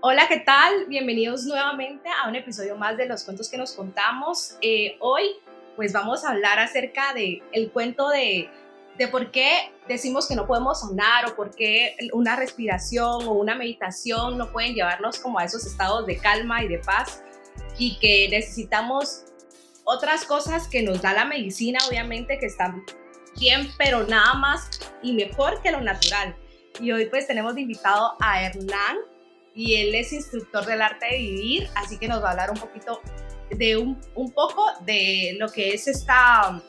Hola, 0.00 0.28
¿qué 0.28 0.38
tal? 0.38 0.86
Bienvenidos 0.86 1.44
nuevamente 1.44 2.08
a 2.08 2.28
un 2.28 2.36
episodio 2.36 2.76
más 2.76 2.96
de 2.96 3.06
los 3.06 3.24
cuentos 3.24 3.48
que 3.48 3.56
nos 3.56 3.72
contamos. 3.72 4.56
Eh, 4.60 4.96
hoy, 5.00 5.24
pues 5.74 5.92
vamos 5.92 6.24
a 6.24 6.30
hablar 6.30 6.58
acerca 6.58 7.12
de 7.12 7.42
el 7.52 7.70
cuento 7.70 8.08
de, 8.08 8.48
de 8.98 9.08
por 9.08 9.30
qué 9.30 9.72
decimos 9.88 10.28
que 10.28 10.36
no 10.36 10.46
podemos 10.46 10.80
sonar 10.80 11.26
o 11.26 11.34
por 11.34 11.54
qué 11.54 11.96
una 12.12 12.36
respiración 12.36 13.26
o 13.26 13.32
una 13.32 13.54
meditación 13.54 14.38
no 14.38 14.52
pueden 14.52 14.74
llevarnos 14.74 15.18
como 15.18 15.38
a 15.38 15.44
esos 15.44 15.66
estados 15.66 16.06
de 16.06 16.18
calma 16.18 16.62
y 16.62 16.68
de 16.68 16.78
paz 16.78 17.22
y 17.78 17.98
que 17.98 18.28
necesitamos 18.30 19.24
otras 19.84 20.24
cosas 20.24 20.68
que 20.68 20.82
nos 20.82 21.02
da 21.02 21.12
la 21.12 21.24
medicina, 21.24 21.78
obviamente, 21.88 22.38
que 22.38 22.46
están 22.46 22.84
bien, 23.38 23.70
pero 23.78 24.04
nada 24.04 24.34
más 24.34 24.70
y 25.02 25.14
mejor 25.14 25.60
que 25.62 25.72
lo 25.72 25.80
natural. 25.80 26.36
Y 26.80 26.92
hoy 26.92 27.06
pues 27.06 27.26
tenemos 27.26 27.56
invitado 27.56 28.16
a 28.20 28.42
Hernán, 28.42 28.96
y 29.56 29.74
él 29.76 29.94
es 29.94 30.12
instructor 30.12 30.64
del 30.66 30.82
arte 30.82 31.06
de 31.06 31.18
vivir, 31.18 31.68
así 31.74 31.98
que 31.98 32.06
nos 32.06 32.22
va 32.22 32.28
a 32.28 32.30
hablar 32.32 32.50
un 32.50 32.58
poquito 32.58 33.00
de 33.50 33.76
un, 33.76 34.00
un 34.14 34.30
poco 34.30 34.64
de 34.84 35.34
lo 35.38 35.48
que 35.48 35.70
es 35.70 35.88
esta 35.88 36.62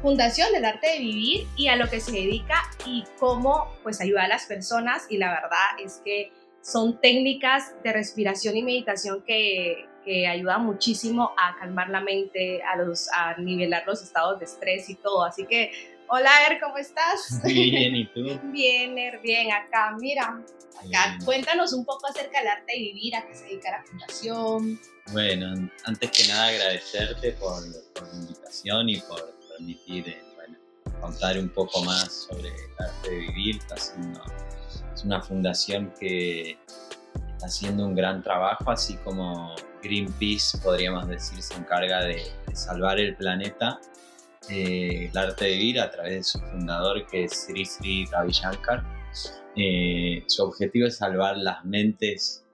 fundación 0.00 0.52
del 0.52 0.64
arte 0.64 0.88
de 0.88 0.98
vivir 1.00 1.46
y 1.56 1.68
a 1.68 1.76
lo 1.76 1.88
que 1.88 2.00
se 2.00 2.12
dedica 2.12 2.62
y 2.86 3.04
cómo 3.18 3.72
pues 3.82 4.00
ayuda 4.00 4.24
a 4.24 4.28
las 4.28 4.46
personas 4.46 5.06
y 5.10 5.18
la 5.18 5.30
verdad 5.30 5.80
es 5.82 6.00
que 6.04 6.32
son 6.60 7.00
técnicas 7.00 7.74
de 7.82 7.92
respiración 7.92 8.56
y 8.56 8.62
meditación 8.62 9.22
que, 9.22 9.86
que 10.04 10.26
ayudan 10.26 10.64
muchísimo 10.64 11.32
a 11.36 11.56
calmar 11.58 11.90
la 11.90 12.00
mente, 12.00 12.62
a, 12.62 12.76
los, 12.76 13.08
a 13.12 13.36
nivelar 13.38 13.84
los 13.86 14.02
estados 14.02 14.38
de 14.38 14.46
estrés 14.46 14.88
y 14.88 14.94
todo. 14.94 15.24
Así 15.24 15.44
que, 15.46 15.95
hola 16.08 16.30
Er, 16.48 16.60
¿cómo 16.60 16.78
estás? 16.78 17.40
Bien, 17.44 17.96
¿y 17.96 18.06
tú? 18.06 18.38
Bien, 18.52 18.98
Er, 18.98 19.20
bien, 19.20 19.52
acá, 19.52 19.96
mira, 19.98 20.42
cuéntanos 21.24 21.72
un 21.72 21.84
poco 21.84 22.08
acerca 22.08 22.38
del 22.38 22.48
arte 22.48 22.72
de 22.72 22.78
vivir, 22.78 23.14
a 23.16 23.26
qué 23.26 23.34
se 23.34 23.44
dedica 23.44 23.70
la 23.70 23.82
fundación. 23.84 24.80
Bueno, 25.12 25.70
antes 25.84 26.10
que 26.10 26.28
nada 26.28 26.48
agradecerte 26.48 27.32
por, 27.32 27.62
la 27.66 28.14
invitación 28.14 28.88
y 28.88 29.00
por 29.00 29.34
permitir 29.48 30.08
eh, 30.08 30.22
contar 31.00 31.38
un 31.38 31.48
poco 31.48 31.82
más 31.82 32.26
sobre 32.28 32.48
el 32.48 32.54
arte 32.78 33.10
de 33.10 33.18
vivir. 33.18 33.60
es 33.74 35.04
una 35.04 35.22
fundación 35.22 35.92
que 35.98 36.58
está 37.32 37.46
haciendo 37.46 37.86
un 37.86 37.94
gran 37.94 38.22
trabajo, 38.22 38.70
así 38.70 38.96
como 38.98 39.54
Greenpeace, 39.82 40.58
podríamos 40.58 41.06
decir, 41.08 41.42
se 41.42 41.54
encarga 41.54 42.00
de, 42.04 42.22
salvar 42.54 42.98
el 42.98 43.14
planeta. 43.16 43.78
Eh, 44.50 45.08
el 45.10 45.18
arte 45.18 45.44
de 45.46 45.50
vivir 45.52 45.80
a 45.80 45.90
través 45.90 46.12
de 46.12 46.22
su 46.24 46.38
fundador 46.38 47.06
que 47.06 47.24
es 47.24 47.46
Sri 47.46 47.64
Sri 47.64 48.06
Ravi 48.06 48.32
Shankar 48.32 48.84
eh, 49.56 50.22
su 50.26 50.44
objetivo 50.44 50.86
es 50.86 50.98
salvar 50.98 51.38
las 51.38 51.64
mentes 51.64 52.44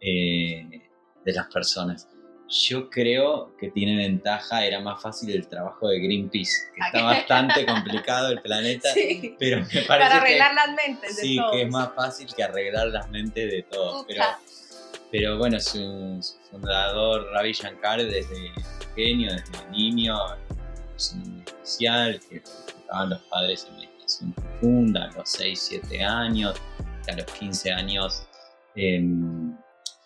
eh, 0.00 0.82
de 1.24 1.32
las 1.32 1.48
personas. 1.48 2.08
Yo 2.48 2.88
creo 2.88 3.56
que 3.56 3.70
tiene 3.70 3.96
ventaja, 3.96 4.64
era 4.64 4.78
más 4.78 5.02
fácil 5.02 5.30
el 5.30 5.48
trabajo 5.48 5.88
de 5.88 5.98
Greenpeace, 5.98 6.70
que 6.74 6.80
está 6.86 7.02
bastante 7.02 7.66
complicado 7.66 8.28
el 8.28 8.42
planeta, 8.42 8.90
pero 9.38 9.60
me 9.60 9.64
parece 9.64 9.86
Para 9.88 10.16
arreglar 10.16 10.54
las 10.54 10.74
mentes 10.74 11.16
de 11.16 11.22
sí, 11.22 11.38
que 11.50 11.62
es 11.62 11.70
más 11.70 11.94
fácil 11.94 12.28
que 12.34 12.42
arreglar 12.44 12.88
las 12.88 13.08
mentes 13.10 13.50
de 13.50 13.62
todos. 13.62 14.04
Pero, 14.06 14.24
pero 15.10 15.38
bueno, 15.38 15.58
su, 15.58 16.20
fundador 16.50 17.28
Ravi 17.32 17.52
Shankar 17.52 18.04
desde 18.04 18.52
pequeño, 18.78 19.32
desde 19.32 19.70
niño, 19.70 20.16
es 20.94 21.12
un 21.14 21.41
que 21.62 22.36
estaban 22.36 23.10
los 23.10 23.20
padres 23.22 23.68
en 24.20 24.32
profunda 24.32 25.04
a 25.04 25.12
los 25.12 25.30
6, 25.30 25.58
7 25.80 26.02
años, 26.02 26.60
a 27.08 27.16
los 27.16 27.26
15 27.26 27.72
años, 27.72 28.26
em, 28.74 29.56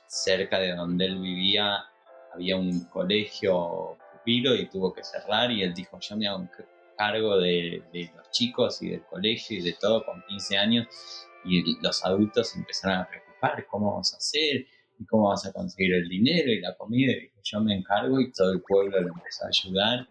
cerca 0.06 0.58
de 0.58 0.74
donde 0.74 1.06
él 1.06 1.18
vivía, 1.18 1.84
había 2.32 2.56
un 2.56 2.84
colegio 2.86 3.96
pupilo 4.12 4.54
y 4.54 4.68
tuvo 4.68 4.92
que 4.92 5.02
cerrar 5.02 5.50
y 5.50 5.62
él 5.62 5.72
dijo, 5.74 5.98
yo 5.98 6.16
me 6.16 6.28
hago 6.28 6.48
cargo 6.96 7.38
de, 7.38 7.82
los 8.14 8.30
chicos 8.30 8.82
y 8.82 8.90
del 8.90 9.04
colegio 9.04 9.58
y 9.58 9.62
de 9.62 9.74
todo 9.80 10.04
con 10.04 10.22
15 10.28 10.58
años 10.58 10.86
y 11.44 11.80
los 11.80 12.04
adultos 12.04 12.54
empezaron 12.56 12.98
a 12.98 13.08
preocupar, 13.08 13.66
¿cómo 13.66 13.92
vamos 13.92 14.12
a 14.14 14.16
hacer? 14.16 14.66
¿Y 14.98 15.04
cómo 15.04 15.28
vas 15.28 15.46
a 15.46 15.52
conseguir 15.52 15.94
el 15.94 16.08
dinero 16.08 16.50
y 16.50 16.60
la 16.60 16.74
comida? 16.76 17.12
Y 17.12 17.30
yo 17.42 17.60
me 17.60 17.74
encargo 17.74 18.20
y 18.20 18.32
todo 18.32 18.52
el 18.52 18.62
pueblo 18.62 19.00
lo 19.00 19.08
empezó 19.08 19.44
a 19.44 19.48
ayudar 19.48 20.08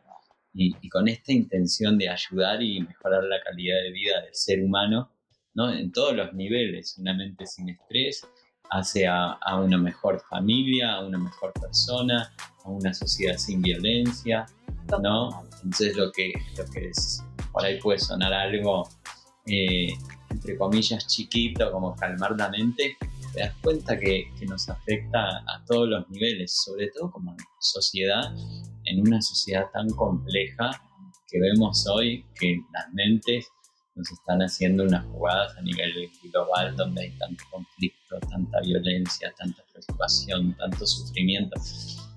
y, 0.57 0.89
con 0.89 1.07
esta 1.09 1.33
intención 1.33 1.97
de 1.97 2.09
ayudar 2.09 2.63
y 2.63 2.79
mejorar 2.79 3.23
la 3.25 3.41
calidad 3.43 3.81
de 3.83 3.91
vida 3.91 4.21
del 4.21 4.33
ser 4.33 4.63
humano, 4.63 5.11
¿no? 5.53 5.71
En 5.71 5.91
todos 5.91 6.15
los 6.15 6.33
niveles, 6.33 6.97
una 6.97 7.13
mente 7.13 7.45
sin 7.45 7.69
estrés 7.69 8.25
hace 8.69 9.05
a, 9.07 9.37
una 9.61 9.77
mejor 9.77 10.21
familia, 10.29 10.93
a 10.93 11.05
una 11.05 11.17
mejor 11.17 11.51
persona, 11.53 12.33
a 12.63 12.69
una 12.69 12.93
sociedad 12.93 13.37
sin 13.37 13.61
violencia, 13.61 14.45
¿no? 15.01 15.43
Entonces 15.55 15.95
lo 15.97 16.11
que, 16.11 16.33
lo 16.57 16.65
que 16.71 16.87
es, 16.87 17.21
por 17.51 17.65
ahí 17.65 17.79
puede 17.79 17.99
sonar 17.99 18.33
algo, 18.33 18.89
eh, 19.45 19.89
entre 20.29 20.57
comillas, 20.57 21.05
chiquito, 21.05 21.69
como 21.71 21.95
calmar 21.95 22.35
la 22.37 22.49
mente, 22.49 22.97
te 23.33 23.41
das 23.41 23.53
cuenta 23.61 23.99
que, 23.99 24.31
que, 24.39 24.45
nos 24.45 24.69
afecta 24.69 25.19
a 25.19 25.63
todos 25.67 25.89
los 25.89 26.09
niveles, 26.09 26.57
sobre 26.63 26.89
todo 26.89 27.11
como 27.11 27.35
sociedad 27.59 28.33
en 28.85 29.01
una 29.01 29.21
sociedad 29.21 29.65
tan 29.73 29.89
compleja 29.89 30.71
que 31.27 31.39
vemos 31.39 31.87
hoy 31.87 32.25
que 32.39 32.61
las 32.73 32.93
mentes 32.93 33.47
nos 33.95 34.11
están 34.11 34.41
haciendo 34.41 34.83
unas 34.83 35.05
jugadas 35.05 35.57
a 35.57 35.61
nivel 35.61 36.09
global 36.23 36.75
donde 36.75 37.03
hay 37.03 37.11
tanto 37.17 37.43
conflicto, 37.49 38.19
tanta 38.29 38.59
violencia, 38.61 39.33
tanta 39.37 39.63
preocupación, 39.71 40.55
tanto 40.57 40.85
sufrimiento, 40.85 41.59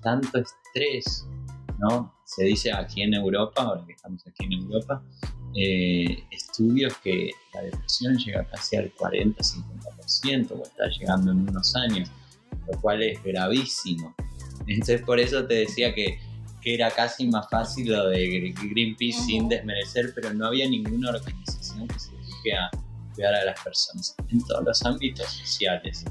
tanto 0.03 0.39
estrés, 0.39 1.25
¿no? 1.79 2.13
Se 2.25 2.43
dice 2.43 2.73
aquí 2.73 3.01
en 3.01 3.13
Europa, 3.13 3.63
ahora 3.63 3.85
que 3.85 3.93
estamos 3.93 4.25
aquí 4.27 4.45
en 4.45 4.53
Europa, 4.53 5.01
eh, 5.55 6.23
estudios 6.31 6.95
que 6.97 7.31
la 7.53 7.61
depresión 7.61 8.17
llega 8.17 8.45
casi 8.45 8.75
al 8.75 8.93
40-50% 8.93 10.51
o 10.51 10.63
está 10.63 10.87
llegando 10.89 11.31
en 11.31 11.49
unos 11.49 11.75
años, 11.75 12.11
lo 12.67 12.79
cual 12.81 13.01
es 13.01 13.23
gravísimo. 13.23 14.13
Entonces 14.67 15.01
por 15.01 15.19
eso 15.19 15.45
te 15.45 15.55
decía 15.55 15.95
que 15.95 16.19
que 16.61 16.75
era 16.75 16.91
casi 16.91 17.27
más 17.27 17.49
fácil 17.49 17.91
lo 17.91 18.09
de 18.09 18.53
Greenpeace 18.71 19.19
sin 19.25 19.47
desmerecer, 19.47 20.11
pero 20.13 20.33
no 20.33 20.47
había 20.47 20.67
ninguna 20.69 21.09
organización 21.09 21.87
que 21.87 21.99
se 21.99 22.11
dedique 22.11 22.53
a 22.53 22.69
cuidar 23.13 23.35
a 23.35 23.45
las 23.45 23.61
personas 23.61 24.15
en 24.29 24.45
todos 24.45 24.63
los 24.63 24.85
ámbitos 24.85 25.27
sociales, 25.31 26.03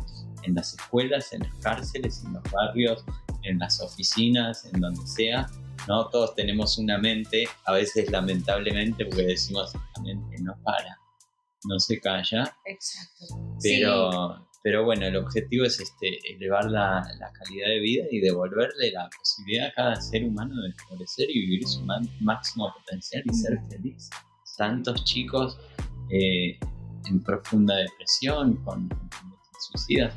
en 0.42 0.54
las 0.54 0.74
escuelas, 0.74 1.32
en 1.32 1.40
las 1.40 1.54
cárceles, 1.56 2.22
en 2.24 2.34
los 2.34 2.42
barrios, 2.50 3.04
en 3.42 3.58
las 3.58 3.80
oficinas, 3.80 4.64
en 4.72 4.80
donde 4.80 5.06
sea. 5.06 5.46
¿no? 5.86 6.08
Todos 6.08 6.34
tenemos 6.34 6.78
una 6.78 6.98
mente, 6.98 7.48
a 7.64 7.72
veces 7.72 8.10
lamentablemente, 8.10 9.04
porque 9.06 9.22
decimos 9.22 9.72
la 9.74 10.02
mente 10.02 10.36
no 10.42 10.54
para, 10.62 10.98
no 11.64 11.78
se 11.78 12.00
calla. 12.00 12.56
Exacto. 12.64 13.56
Pero, 13.62 14.47
pero 14.62 14.84
bueno, 14.84 15.06
el 15.06 15.16
objetivo 15.16 15.64
es 15.64 15.80
este, 15.80 16.18
elevar 16.32 16.64
la, 16.66 17.02
calidad 17.32 17.68
de 17.68 17.80
vida 17.80 18.04
y 18.10 18.20
devolverle 18.20 18.92
la 18.92 19.08
posibilidad 19.16 19.68
a 19.68 19.72
cada 19.72 19.96
ser 20.00 20.24
humano 20.24 20.60
de 20.62 20.72
florecer 20.72 21.30
y 21.30 21.40
vivir 21.40 21.66
su 21.66 21.84
máximo 22.20 22.72
potencial 22.74 23.22
y 23.26 23.34
ser 23.34 23.58
feliz. 23.70 24.10
Tantos 24.56 25.04
chicos 25.04 25.58
eh, 26.10 26.58
en 27.06 27.22
profunda 27.22 27.76
depresión, 27.76 28.56
con, 28.64 28.88
suicidas, 29.70 30.14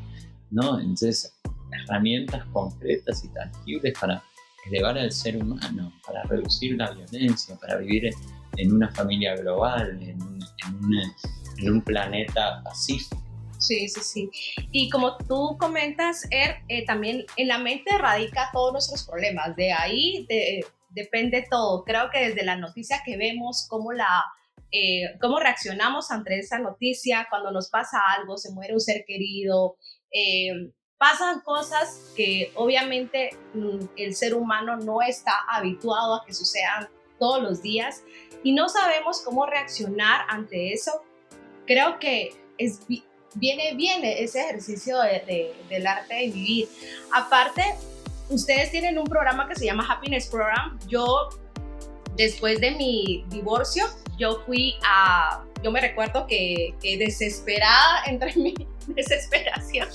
¿no? 0.50 0.80
Entonces, 0.80 1.40
herramientas 1.72 2.46
concretas 2.48 3.24
y 3.24 3.30
tangibles 3.30 3.94
para 4.00 4.24
elevar 4.68 4.98
al 4.98 5.12
ser 5.12 5.38
humano, 5.38 5.94
para 6.06 6.24
reducir 6.24 6.78
la 6.78 6.92
violencia, 6.92 7.56
para 7.60 7.78
vivir 7.78 8.10
en 8.58 8.74
una 8.74 8.92
familia 8.92 9.36
global, 9.36 10.02
en 10.02 10.20
en 11.58 11.72
un 11.72 11.82
planeta 11.82 12.62
pacífico 12.64 13.21
Sí, 13.62 13.88
sí, 13.88 14.02
sí. 14.02 14.30
Y 14.72 14.90
como 14.90 15.18
tú 15.18 15.56
comentas, 15.60 16.28
Er, 16.32 16.58
eh, 16.68 16.84
también 16.86 17.26
en 17.38 17.48
la 17.48 17.60
mente 17.60 17.96
radica 17.98 18.50
todos 18.52 18.74
nuestros 18.74 19.04
problemas. 19.08 19.56
De 19.56 19.72
ahí 19.72 20.28
depende 20.90 21.46
todo. 21.50 21.84
Creo 21.84 22.10
que 22.10 22.30
desde 22.30 22.44
la 22.44 22.56
noticia 22.56 23.02
que 23.06 23.18
vemos, 23.18 23.68
cómo 23.70 23.94
la, 23.94 24.26
eh, 24.72 25.16
cómo 25.20 25.40
reaccionamos 25.40 26.12
ante 26.12 26.40
esa 26.40 26.58
noticia, 26.58 27.28
cuando 27.30 27.52
nos 27.52 27.70
pasa 27.70 28.00
algo, 28.18 28.38
se 28.38 28.52
muere 28.52 28.74
un 28.74 28.80
ser 28.80 29.04
querido, 29.06 29.78
eh, 30.12 30.72
pasan 30.98 31.42
cosas 31.42 32.14
que 32.16 32.52
obviamente 32.56 33.32
mm, 33.54 33.86
el 33.98 34.16
ser 34.16 34.34
humano 34.34 34.78
no 34.78 35.02
está 35.02 35.34
habituado 35.50 36.16
a 36.16 36.26
que 36.26 36.34
sucedan 36.34 36.90
todos 37.20 37.42
los 37.42 37.62
días 37.62 38.04
y 38.44 38.54
no 38.54 38.70
sabemos 38.70 39.22
cómo 39.22 39.46
reaccionar 39.46 40.26
ante 40.30 40.74
eso. 40.74 41.04
Creo 41.68 42.00
que 42.00 42.32
es, 42.58 42.82
viene 43.36 43.74
bien 43.76 44.04
ese 44.04 44.42
ejercicio 44.42 45.00
de, 45.00 45.54
del 45.70 45.88
arte 45.88 46.16
de 46.16 46.26
vivir. 46.30 46.70
Aparte, 47.14 47.64
ustedes 48.30 48.72
tienen 48.72 48.98
un 48.98 49.06
programa 49.06 49.48
que 49.48 49.56
se 49.56 49.66
llama 49.66 49.86
Happiness 49.90 50.28
Program. 50.28 50.80
Yo, 50.88 51.30
después 52.16 52.60
de 52.60 52.72
mi 52.72 53.26
divorcio, 53.30 53.86
yo 54.18 54.42
fui 54.46 54.76
a, 54.84 55.44
yo 55.64 55.72
me 55.72 55.82
recuerdo 55.82 56.28
que, 56.28 56.76
que 56.82 56.98
desesperada 56.98 58.04
entre 58.06 58.36
mi 58.36 58.54
desesperación, 58.88 59.88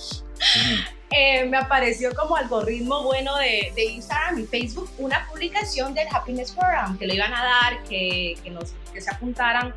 Eh, 1.10 1.44
me 1.44 1.56
apareció 1.56 2.12
como 2.16 2.34
algoritmo 2.34 3.04
bueno 3.04 3.36
de, 3.36 3.72
de, 3.76 3.84
Instagram 3.84 4.40
y 4.40 4.44
Facebook 4.44 4.90
una 4.98 5.24
publicación 5.28 5.94
del 5.94 6.08
Happiness 6.10 6.50
Program 6.50 6.98
que 6.98 7.06
le 7.06 7.14
iban 7.14 7.32
a 7.32 7.44
dar, 7.44 7.84
que, 7.84 8.36
que, 8.42 8.50
nos, 8.50 8.74
que 8.92 9.00
se 9.00 9.10
apuntaran. 9.10 9.72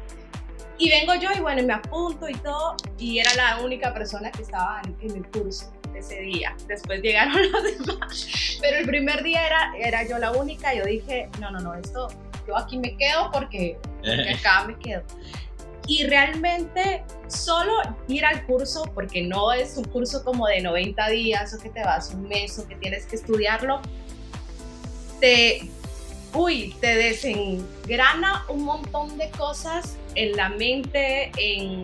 Y 0.79 0.89
vengo 0.89 1.13
yo 1.15 1.29
y 1.35 1.41
bueno, 1.41 1.61
me 1.63 1.73
apunto 1.73 2.29
y 2.29 2.35
todo, 2.35 2.77
y 2.97 3.19
era 3.19 3.33
la 3.35 3.59
única 3.61 3.93
persona 3.93 4.31
que 4.31 4.43
estaba 4.43 4.81
en, 5.01 5.11
el 5.13 5.27
curso 5.27 5.73
ese 5.93 6.21
día. 6.21 6.55
Después 6.67 7.01
llegaron 7.01 7.33
los 7.51 7.63
demás. 7.63 8.57
Pero 8.61 8.77
el 8.77 8.85
primer 8.85 9.21
día 9.21 9.45
era, 9.45 9.73
era 9.77 10.07
yo 10.07 10.17
la 10.17 10.31
única. 10.31 10.73
Yo 10.73 10.85
dije, 10.85 11.29
no, 11.41 11.51
no, 11.51 11.59
no, 11.59 11.75
esto, 11.75 12.07
yo 12.47 12.57
aquí 12.57 12.77
me 12.77 12.95
quedo 12.95 13.29
porque, 13.29 13.77
porque 13.97 14.35
acá 14.39 14.63
me 14.63 14.79
quedo. 14.79 15.03
Y 15.85 16.05
realmente 16.05 17.03
solo 17.27 17.73
ir 18.07 18.23
al 18.23 18.45
curso, 18.45 18.89
porque 18.93 19.21
no 19.23 19.51
es 19.51 19.75
un 19.75 19.83
curso 19.83 20.23
como 20.23 20.47
de 20.47 20.61
90 20.61 21.09
días 21.09 21.53
o 21.53 21.59
que 21.59 21.69
te 21.69 21.83
vas 21.83 22.13
un 22.13 22.25
mes 22.29 22.57
o 22.57 22.65
que 22.65 22.75
tienes 22.75 23.05
que 23.05 23.17
estudiarlo, 23.17 23.81
te, 25.19 25.69
uy, 26.33 26.75
te 26.79 26.95
desengrana 26.95 28.45
un 28.49 28.63
montón 28.63 29.17
de 29.17 29.29
cosas 29.31 29.97
en 30.15 30.35
la 30.35 30.49
mente, 30.49 31.31
en 31.37 31.81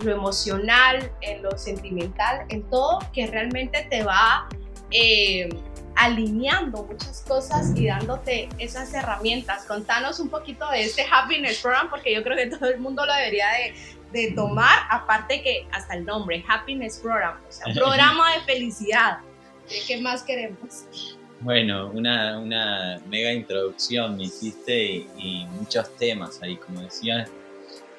lo 0.00 0.12
emocional, 0.12 1.10
en 1.22 1.42
lo 1.42 1.56
sentimental, 1.56 2.44
en 2.48 2.62
todo, 2.64 2.98
que 3.12 3.26
realmente 3.26 3.86
te 3.90 4.02
va 4.02 4.48
eh, 4.90 5.48
alineando 5.96 6.84
muchas 6.84 7.22
cosas 7.26 7.72
y 7.74 7.86
dándote 7.86 8.48
esas 8.58 8.92
herramientas. 8.92 9.64
Contanos 9.64 10.20
un 10.20 10.28
poquito 10.28 10.68
de 10.70 10.82
este 10.84 11.06
Happiness 11.10 11.60
Program, 11.60 11.88
porque 11.88 12.14
yo 12.14 12.22
creo 12.22 12.36
que 12.36 12.46
todo 12.46 12.68
el 12.68 12.78
mundo 12.78 13.04
lo 13.06 13.12
debería 13.14 13.46
de, 13.52 13.74
de 14.12 14.32
tomar, 14.32 14.80
aparte 14.90 15.42
que 15.42 15.66
hasta 15.72 15.94
el 15.94 16.04
nombre, 16.04 16.44
Happiness 16.46 16.98
Program, 16.98 17.38
o 17.48 17.52
sea, 17.52 17.66
programa 17.74 18.34
de 18.34 18.40
felicidad. 18.42 19.18
¿Qué 19.86 20.00
más 20.00 20.22
queremos? 20.22 21.16
Bueno, 21.40 21.90
una, 21.90 23.00
mega 23.08 23.32
introducción 23.32 24.16
me 24.16 24.24
hiciste 24.24 25.06
y, 25.18 25.46
muchos 25.58 25.94
temas 25.96 26.40
ahí, 26.42 26.56
como 26.56 26.80
decías, 26.80 27.30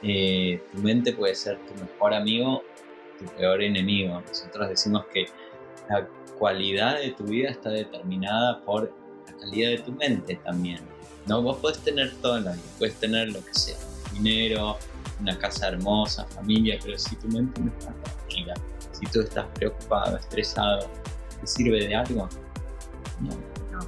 eh, 0.01 0.61
tu 0.71 0.79
mente 0.79 1.13
puede 1.13 1.35
ser 1.35 1.59
tu 1.67 1.73
mejor 1.75 2.13
amigo, 2.13 2.63
tu 3.19 3.25
peor 3.35 3.61
enemigo. 3.61 4.21
Nosotros 4.21 4.69
decimos 4.69 5.05
que 5.13 5.27
la 5.89 6.07
cualidad 6.37 6.99
de 6.99 7.11
tu 7.11 7.25
vida 7.25 7.49
está 7.49 7.69
determinada 7.69 8.63
por 8.65 8.91
la 9.27 9.37
calidad 9.37 9.69
de 9.69 9.77
tu 9.79 9.91
mente 9.91 10.35
también. 10.43 10.79
¿no? 11.27 11.41
Vos 11.41 11.57
podés 11.57 11.79
tener 11.79 12.15
todo 12.21 12.37
en 12.37 12.45
la 12.45 12.53
vida, 12.53 12.63
puedes 12.79 12.95
tener 12.95 13.29
lo 13.29 13.43
que 13.45 13.53
sea, 13.53 13.77
dinero, 14.13 14.77
una 15.19 15.37
casa 15.37 15.69
hermosa, 15.69 16.25
familia, 16.25 16.79
pero 16.83 16.97
si 16.97 17.15
tu 17.17 17.27
mente 17.27 17.61
no 17.61 17.71
está 17.77 17.93
tranquila, 17.93 18.53
si 18.91 19.05
tú 19.07 19.21
estás 19.21 19.45
preocupado, 19.55 20.17
estresado, 20.17 20.89
¿te 21.39 21.47
sirve 21.47 21.87
de 21.87 21.95
algo? 21.95 22.27
No. 23.19 23.29
no. 23.71 23.87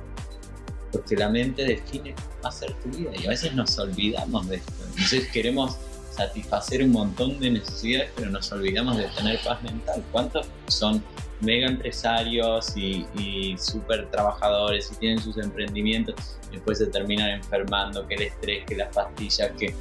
Porque 0.92 1.16
la 1.16 1.30
mente 1.30 1.64
define 1.64 2.16
cómo 2.16 2.44
va 2.44 2.50
a 2.50 2.52
ser 2.52 2.74
tu 2.76 2.90
vida 2.90 3.12
y 3.16 3.26
a 3.26 3.30
veces 3.30 3.54
nos 3.54 3.78
olvidamos 3.78 4.48
de 4.48 4.58
esto. 4.58 4.74
Entonces 4.90 5.28
queremos 5.30 5.78
satisfacer 6.12 6.84
un 6.84 6.92
montón 6.92 7.40
de 7.40 7.52
necesidades, 7.52 8.12
pero 8.16 8.30
nos 8.30 8.52
olvidamos 8.52 8.98
de 8.98 9.06
tener 9.10 9.40
paz 9.44 9.62
mental. 9.64 10.04
¿Cuántos 10.12 10.48
son 10.68 11.04
mega 11.42 11.68
empresarios 11.68 12.76
y, 12.76 13.06
y 13.16 13.58
super 13.58 14.10
trabajadores 14.12 14.92
y 14.92 14.96
tienen 14.96 15.20
sus 15.20 15.38
emprendimientos 15.38 16.38
y 16.52 16.56
después 16.56 16.80
se 16.80 16.88
terminan 16.88 17.30
enfermando, 17.30 18.06
que 18.08 18.16
el 18.16 18.24
estrés, 18.24 18.66
que 18.66 18.76
las 18.76 18.94
pastillas, 18.94 19.52
que 19.58 19.74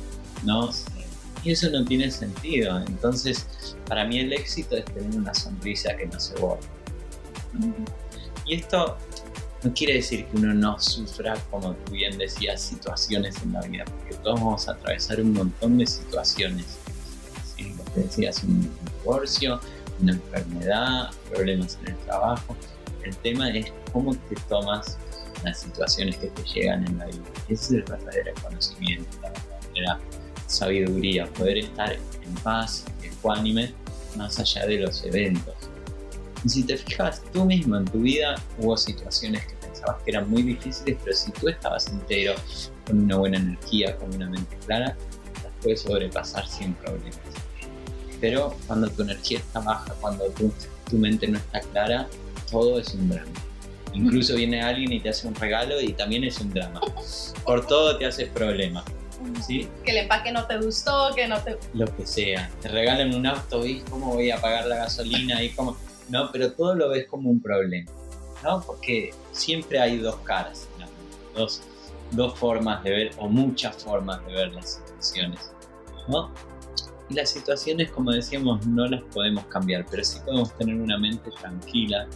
no 0.44 0.70
y 1.44 1.52
eso 1.52 1.70
no 1.70 1.84
tiene 1.84 2.10
sentido. 2.10 2.78
Entonces, 2.86 3.46
para 3.86 4.04
mí 4.04 4.18
el 4.18 4.32
éxito 4.32 4.76
es 4.76 4.84
tener 4.86 5.16
una 5.16 5.34
sonrisa 5.34 5.96
que 5.96 6.06
no 6.06 6.18
se 6.18 6.34
borra. 6.36 6.60
Y 8.46 8.56
esto 8.56 8.96
no 9.62 9.74
quiere 9.74 9.94
decir 9.94 10.26
que 10.26 10.36
uno 10.36 10.54
no 10.54 10.78
sufra, 10.78 11.34
como 11.50 11.74
tú 11.74 11.92
bien 11.92 12.16
decías, 12.16 12.60
situaciones 12.60 13.42
en 13.42 13.52
la 13.52 13.60
vida, 13.62 13.84
porque 13.84 14.14
todos 14.16 14.40
vamos 14.40 14.68
a 14.68 14.72
atravesar 14.72 15.20
un 15.20 15.32
montón 15.32 15.78
de 15.78 15.86
situaciones. 15.86 16.78
¿sí? 17.56 17.74
Decías, 17.96 18.42
un 18.44 18.70
divorcio, 19.00 19.60
una 20.00 20.12
enfermedad, 20.12 21.10
problemas 21.30 21.78
en 21.82 21.88
el 21.92 21.98
trabajo. 21.98 22.56
El 23.02 23.16
tema 23.16 23.50
es 23.50 23.72
cómo 23.92 24.14
te 24.14 24.36
tomas 24.48 24.96
las 25.44 25.60
situaciones 25.60 26.16
que 26.16 26.28
te 26.28 26.42
llegan 26.44 26.86
en 26.86 26.98
la 26.98 27.06
vida. 27.06 27.22
Ese 27.48 27.52
es 27.52 27.70
el 27.70 27.82
verdadero 27.82 28.32
conocimiento, 28.42 29.08
la 29.22 29.30
verdadera 29.30 30.00
sabiduría, 30.46 31.26
poder 31.34 31.58
estar 31.58 31.92
en 31.92 32.34
paz, 32.42 32.84
ecuánime, 33.02 33.74
más 34.16 34.38
allá 34.38 34.66
de 34.66 34.78
los 34.78 35.04
eventos. 35.04 35.54
Y 36.44 36.48
si 36.48 36.62
te 36.62 36.76
fijas, 36.76 37.22
tú 37.32 37.44
mismo 37.44 37.76
en 37.76 37.84
tu 37.84 38.00
vida 38.00 38.36
hubo 38.58 38.76
situaciones 38.76 39.46
que 39.46 39.54
pensabas 39.56 40.02
que 40.02 40.10
eran 40.12 40.30
muy 40.30 40.42
difíciles, 40.42 40.96
pero 41.02 41.16
si 41.16 41.30
tú 41.32 41.48
estabas 41.48 41.88
entero, 41.88 42.34
con 42.86 43.00
una 43.00 43.16
buena 43.16 43.38
energía, 43.38 43.96
con 43.96 44.14
una 44.14 44.28
mente 44.28 44.56
clara, 44.66 44.96
las 45.42 45.52
puedes 45.62 45.80
sobrepasar 45.82 46.46
sin 46.46 46.74
problemas. 46.74 47.18
Pero 48.20 48.56
cuando 48.66 48.88
tu 48.90 49.02
energía 49.02 49.38
está 49.38 49.60
baja, 49.60 49.94
cuando 50.00 50.24
tu, 50.30 50.52
tu 50.88 50.96
mente 50.96 51.28
no 51.28 51.38
está 51.38 51.60
clara, 51.60 52.08
todo 52.50 52.78
es 52.78 52.94
un 52.94 53.10
drama. 53.10 53.30
Incluso 53.92 54.34
viene 54.36 54.60
alguien 54.60 54.92
y 54.92 55.00
te 55.00 55.08
hace 55.08 55.26
un 55.26 55.34
regalo 55.34 55.80
y 55.80 55.92
también 55.92 56.24
es 56.24 56.38
un 56.40 56.50
drama. 56.50 56.80
Por 57.44 57.66
todo 57.66 57.96
te 57.96 58.06
haces 58.06 58.28
problema. 58.28 58.84
¿sí? 59.46 59.68
Que 59.84 59.92
el 59.92 59.98
empaque 59.98 60.32
no 60.32 60.46
te 60.46 60.58
gustó, 60.58 61.10
que 61.14 61.26
no 61.26 61.40
te... 61.42 61.58
Lo 61.74 61.86
que 61.96 62.06
sea. 62.06 62.50
Te 62.60 62.68
regalan 62.68 63.14
un 63.14 63.26
auto 63.26 63.64
y 63.64 63.80
cómo 63.80 64.14
voy 64.14 64.30
a 64.30 64.40
pagar 64.40 64.66
la 64.66 64.76
gasolina 64.76 65.42
y 65.42 65.50
cómo... 65.50 65.76
¿no? 66.08 66.30
Pero 66.32 66.52
todo 66.52 66.74
lo 66.74 66.88
ves 66.90 67.06
como 67.06 67.30
un 67.30 67.40
problema, 67.40 67.90
¿no? 68.42 68.62
Porque 68.62 69.12
siempre 69.32 69.80
hay 69.80 69.98
dos 69.98 70.16
caras, 70.16 70.68
dos, 71.34 71.62
dos 72.12 72.38
formas 72.38 72.82
de 72.84 72.90
ver 72.90 73.10
o 73.18 73.28
muchas 73.28 73.82
formas 73.82 74.24
de 74.26 74.32
ver 74.32 74.52
las 74.54 74.74
situaciones, 74.74 75.52
¿no? 76.08 76.30
Y 77.08 77.14
las 77.14 77.30
situaciones, 77.30 77.90
como 77.90 78.12
decíamos, 78.12 78.66
no 78.66 78.86
las 78.86 79.02
podemos 79.14 79.44
cambiar, 79.46 79.86
pero 79.90 80.04
sí 80.04 80.18
podemos 80.24 80.54
tener 80.56 80.76
una 80.76 80.98
mente 80.98 81.30
tranquila, 81.40 82.06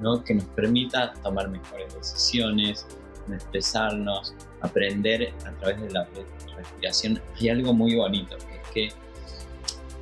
¿no? 0.00 0.22
Que 0.22 0.34
nos 0.34 0.44
permita 0.44 1.14
tomar 1.22 1.48
mejores 1.48 1.94
decisiones, 1.94 2.86
expresarnos, 3.32 4.34
aprender 4.60 5.32
a 5.44 5.50
través 5.58 5.80
de 5.80 5.90
la 5.90 6.08
respiración. 6.56 7.20
Hay 7.40 7.48
algo 7.48 7.72
muy 7.72 7.96
bonito, 7.96 8.36
que 8.36 8.56
es 8.56 8.90
que 8.90 9.05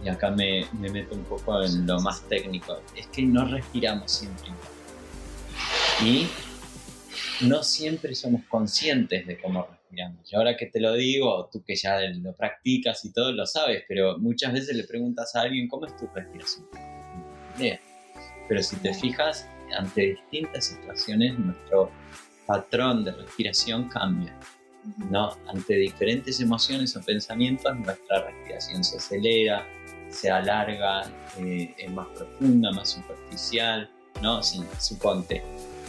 y 0.04 0.08
acá 0.08 0.30
me, 0.30 0.66
me, 0.78 0.90
meto 0.90 1.14
un 1.14 1.24
poco 1.24 1.62
en 1.62 1.86
lo 1.86 1.98
más 2.00 2.22
técnico, 2.28 2.80
es 2.94 3.06
que 3.06 3.22
no 3.22 3.46
respiramos 3.46 4.12
siempre. 4.12 4.50
Y 6.04 6.26
no 7.40 7.62
siempre 7.62 8.14
somos 8.14 8.42
conscientes 8.44 9.26
de 9.26 9.38
cómo 9.38 9.66
respiramos. 9.66 10.30
Y 10.30 10.36
ahora 10.36 10.56
que 10.56 10.66
te 10.66 10.80
lo 10.80 10.92
digo, 10.94 11.48
tú 11.50 11.64
que 11.64 11.74
ya 11.74 12.00
lo 12.00 12.34
practicas 12.34 13.04
y 13.04 13.12
todo 13.12 13.32
lo 13.32 13.46
sabes, 13.46 13.84
pero 13.88 14.18
muchas 14.18 14.52
veces 14.52 14.76
le 14.76 14.84
preguntas 14.84 15.34
a 15.34 15.42
alguien 15.42 15.68
cómo 15.68 15.86
es 15.86 15.96
tu 15.96 16.06
respiración. 16.14 16.66
Pero 18.48 18.62
si 18.62 18.76
te 18.76 18.92
fijas, 18.92 19.48
ante 19.76 20.02
distintas 20.02 20.66
situaciones, 20.66 21.38
nuestro 21.38 21.90
patrón 22.46 23.04
de 23.04 23.12
respiración 23.12 23.88
cambia. 23.88 24.38
¿no? 25.10 25.36
Ante 25.48 25.74
diferentes 25.76 26.40
emociones 26.40 26.94
o 26.96 27.00
pensamientos, 27.00 27.74
nuestra 27.78 28.26
respiración 28.26 28.84
se 28.84 28.98
acelera, 28.98 29.66
se 30.14 30.30
alarga, 30.30 31.02
eh, 31.38 31.74
es 31.76 31.90
más 31.90 32.06
profunda, 32.08 32.70
más 32.72 32.90
superficial, 32.90 33.90
¿no? 34.22 34.42
Si, 34.42 34.62
suponte, 34.78 35.42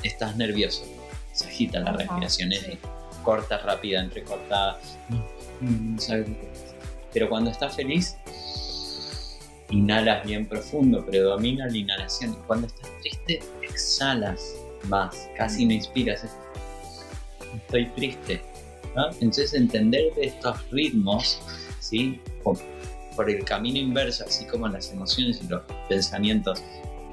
estás 0.03 0.35
nervioso, 0.35 0.83
se 1.31 1.47
agita 1.47 1.79
la 1.79 1.93
respiración, 1.93 2.51
es 2.51 2.65
corta, 3.23 3.57
rápida, 3.59 4.01
entrecortada, 4.01 4.79
mm, 5.59 5.97
pero 7.13 7.29
cuando 7.29 7.49
estás 7.51 7.75
feliz, 7.75 8.17
inhalas 9.69 10.25
bien 10.25 10.47
profundo, 10.47 11.05
predomina 11.05 11.67
la 11.67 11.77
inhalación, 11.77 12.33
y 12.33 12.47
cuando 12.47 12.67
estás 12.67 12.89
triste, 13.01 13.39
exhalas 13.61 14.55
más, 14.89 15.29
casi 15.37 15.65
no 15.65 15.73
inspiras, 15.73 16.25
estoy 17.55 17.87
triste, 17.95 18.41
Entonces 19.19 19.53
entender 19.53 20.13
de 20.15 20.27
estos 20.27 20.69
ritmos, 20.71 21.41
¿sí? 21.79 22.21
Por 23.15 23.29
el 23.29 23.43
camino 23.43 23.79
inverso, 23.79 24.25
así 24.25 24.45
como 24.45 24.67
las 24.67 24.91
emociones 24.91 25.41
y 25.43 25.47
los 25.47 25.61
pensamientos 25.87 26.63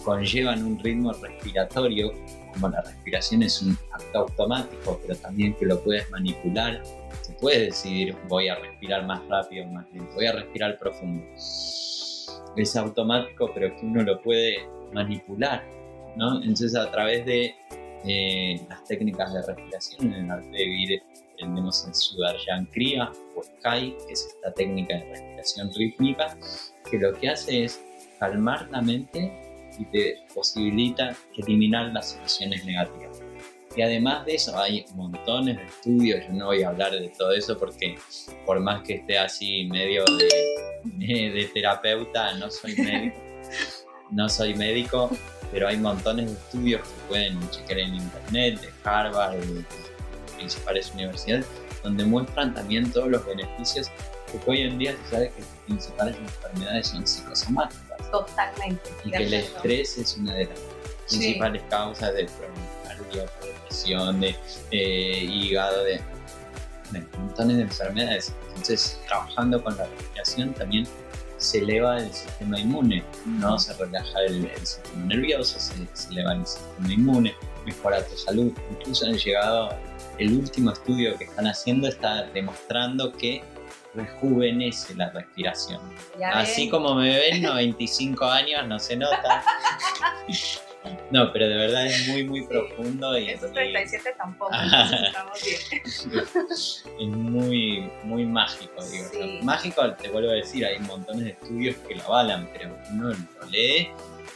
conllevan 0.04 0.64
un 0.64 0.78
ritmo 0.78 1.12
respiratorio, 1.12 2.12
como 2.52 2.68
la 2.68 2.82
respiración 2.82 3.42
es 3.42 3.62
un 3.62 3.76
acto 3.92 4.18
automático, 4.20 5.00
pero 5.06 5.18
también 5.18 5.54
que 5.54 5.66
lo 5.66 5.82
puedes 5.82 6.10
manipular, 6.10 6.82
se 7.22 7.32
puede 7.34 7.66
decidir 7.66 8.16
voy 8.28 8.48
a 8.48 8.56
respirar 8.56 9.06
más 9.06 9.26
rápido, 9.28 9.66
más 9.66 9.86
lento, 9.92 10.12
voy 10.14 10.26
a 10.26 10.32
respirar 10.32 10.78
profundo. 10.78 11.24
Es 11.36 12.76
automático, 12.76 13.50
pero 13.54 13.74
que 13.76 13.86
uno 13.86 14.02
lo 14.02 14.20
puede 14.20 14.68
manipular, 14.92 15.64
¿no? 16.16 16.42
Entonces 16.42 16.74
a 16.76 16.90
través 16.90 17.24
de 17.24 17.54
eh, 18.04 18.60
las 18.68 18.84
técnicas 18.84 19.32
de 19.32 19.42
respiración 19.42 20.12
en 20.12 20.24
el 20.24 20.30
arte 20.30 20.50
de 20.50 20.64
vivir 20.64 21.02
tenemos 21.38 21.84
en 21.86 21.94
Sudarshan 21.94 22.66
Kriya 22.66 23.10
o 23.36 23.42
Sky, 23.42 23.96
que 24.06 24.12
es 24.12 24.26
esta 24.26 24.52
técnica 24.52 24.94
de 24.94 25.04
respiración 25.10 25.70
rítmica, 25.74 26.36
que 26.90 26.98
lo 26.98 27.12
que 27.14 27.28
hace 27.28 27.64
es 27.64 27.82
calmar 28.18 28.68
la 28.70 28.82
mente 28.82 29.32
y 29.78 29.84
te 29.86 30.18
posibilita 30.34 31.16
eliminar 31.36 31.92
las 31.92 32.10
situaciones 32.10 32.64
negativas. 32.64 33.22
Y 33.74 33.82
además 33.82 34.26
de 34.26 34.34
eso, 34.34 34.58
hay 34.58 34.84
montones 34.94 35.56
de 35.56 35.64
estudios. 35.64 36.26
Yo 36.26 36.32
no 36.34 36.46
voy 36.46 36.62
a 36.62 36.68
hablar 36.68 36.92
de 36.92 37.08
todo 37.08 37.32
eso 37.32 37.58
porque, 37.58 37.96
por 38.44 38.60
más 38.60 38.82
que 38.82 38.96
esté 38.96 39.18
así 39.18 39.64
medio 39.64 40.04
de, 40.04 41.30
de 41.30 41.50
terapeuta, 41.54 42.34
no 42.34 42.50
soy 42.50 42.76
médico. 42.76 43.16
No 44.10 44.28
soy 44.28 44.52
médico, 44.52 45.08
pero 45.50 45.68
hay 45.68 45.78
montones 45.78 46.26
de 46.26 46.32
estudios 46.32 46.82
que 46.82 47.08
pueden 47.08 47.50
chequear 47.50 47.78
en 47.78 47.94
internet, 47.94 48.60
de 48.60 48.68
Harvard, 48.84 49.38
de 49.38 49.64
principales 50.42 50.90
universidades, 50.92 51.46
donde 51.82 52.04
muestran 52.04 52.54
también 52.54 52.90
todos 52.90 53.08
los 53.08 53.24
beneficios, 53.24 53.90
porque 54.30 54.50
hoy 54.50 54.60
en 54.62 54.78
día 54.78 54.96
se 55.04 55.10
sabe 55.10 55.30
que 55.30 55.40
las 55.40 55.48
principales 55.66 56.16
enfermedades 56.16 56.86
son 56.88 57.06
psicosomáticas. 57.06 58.10
Totalmente. 58.10 58.90
Y 59.04 59.10
que 59.10 59.16
el 59.16 59.34
estrés 59.34 59.98
es 59.98 60.16
una 60.16 60.34
de 60.34 60.44
las 60.46 60.58
principales 61.08 61.62
causas 61.70 62.14
de 62.14 62.24
problemas 62.24 62.72
depresión, 63.42 64.20
de 64.20 64.36
eh, 64.70 65.24
hígado, 65.24 65.84
de, 65.84 66.00
montones 67.18 67.56
de 67.56 67.62
enfermedades. 67.62 68.34
Entonces, 68.48 69.00
trabajando 69.08 69.62
con 69.62 69.76
la 69.76 69.86
respiración 69.86 70.52
también 70.52 70.86
se 71.38 71.58
eleva 71.58 71.98
el 71.98 72.12
sistema 72.12 72.60
inmune, 72.60 73.02
¿no? 73.24 73.58
Se 73.58 73.72
relaja 73.74 74.20
el, 74.26 74.48
sistema 74.62 75.06
nervioso, 75.06 75.58
se, 75.58 75.74
se, 75.94 76.10
eleva 76.10 76.34
el 76.34 76.46
sistema 76.46 76.92
inmune, 76.92 77.34
mejora 77.64 78.04
tu 78.06 78.16
salud. 78.16 78.52
Incluso 78.70 79.06
han 79.06 79.16
llegado, 79.16 79.70
el 80.18 80.32
último 80.34 80.72
estudio 80.72 81.16
que 81.16 81.24
están 81.24 81.46
haciendo 81.46 81.88
está 81.88 82.24
demostrando 82.24 83.12
que 83.12 83.42
rejuvenece 83.94 84.94
la 84.94 85.10
respiración. 85.10 85.80
Así 86.32 86.68
como 86.68 86.94
me 86.94 87.14
ven, 87.16 87.42
95 87.42 88.24
años, 88.24 88.66
no 88.66 88.78
se 88.78 88.96
nota. 88.96 89.44
No, 91.10 91.32
pero 91.32 91.48
de 91.48 91.56
verdad 91.56 91.86
es 91.86 92.08
muy, 92.08 92.24
muy 92.24 92.46
profundo. 92.46 93.16
Y 93.16 93.28
Esos 93.30 93.52
37 93.52 94.14
tampoco, 94.16 94.50
entonces 94.52 95.00
estamos 95.06 95.44
bien. 95.44 96.24
Es 96.98 97.06
muy, 97.06 97.90
muy 98.02 98.26
mágico, 98.26 98.82
digo. 98.86 99.42
Mágico, 99.42 99.92
te 99.94 100.08
vuelvo 100.08 100.30
a 100.30 100.34
decir, 100.34 100.64
hay 100.66 100.78
montones 100.80 101.24
de 101.24 101.30
estudios 101.30 101.76
que 101.86 101.94
lo 101.94 102.04
avalan, 102.04 102.48
pero 102.52 102.76
uno 102.90 103.10
lo 103.10 103.46
lee, 103.50 103.90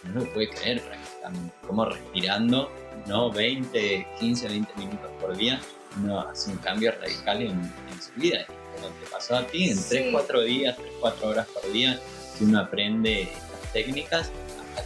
no 0.04 0.21
lo 0.21 0.33
puede 0.33 0.50
creer 0.50 0.83
prácticamente. 0.83 1.54
Como 1.66 1.85
respirando, 1.85 2.71
¿no? 3.07 3.31
20, 3.31 4.07
15, 4.19 4.49
20 4.49 4.73
minutos 4.77 5.11
por 5.21 5.37
día, 5.37 5.61
uno 5.97 6.21
hace 6.21 6.51
un 6.51 6.59
cambio 6.59 6.93
radical 6.93 7.43
en, 7.43 7.51
en 7.51 8.03
su 8.03 8.13
vida. 8.17 8.47
Como 8.75 8.89
te 8.89 9.07
pasó 9.11 9.37
a 9.37 9.47
ti, 9.47 9.71
en 9.71 9.83
3, 9.83 10.09
4 10.13 10.43
días, 10.43 10.77
3, 10.77 10.89
4 11.01 11.29
horas 11.29 11.47
por 11.49 11.73
día, 11.73 11.99
que 12.37 12.45
uno 12.45 12.61
aprende 12.61 13.23
estas 13.23 13.73
técnicas, 13.73 14.31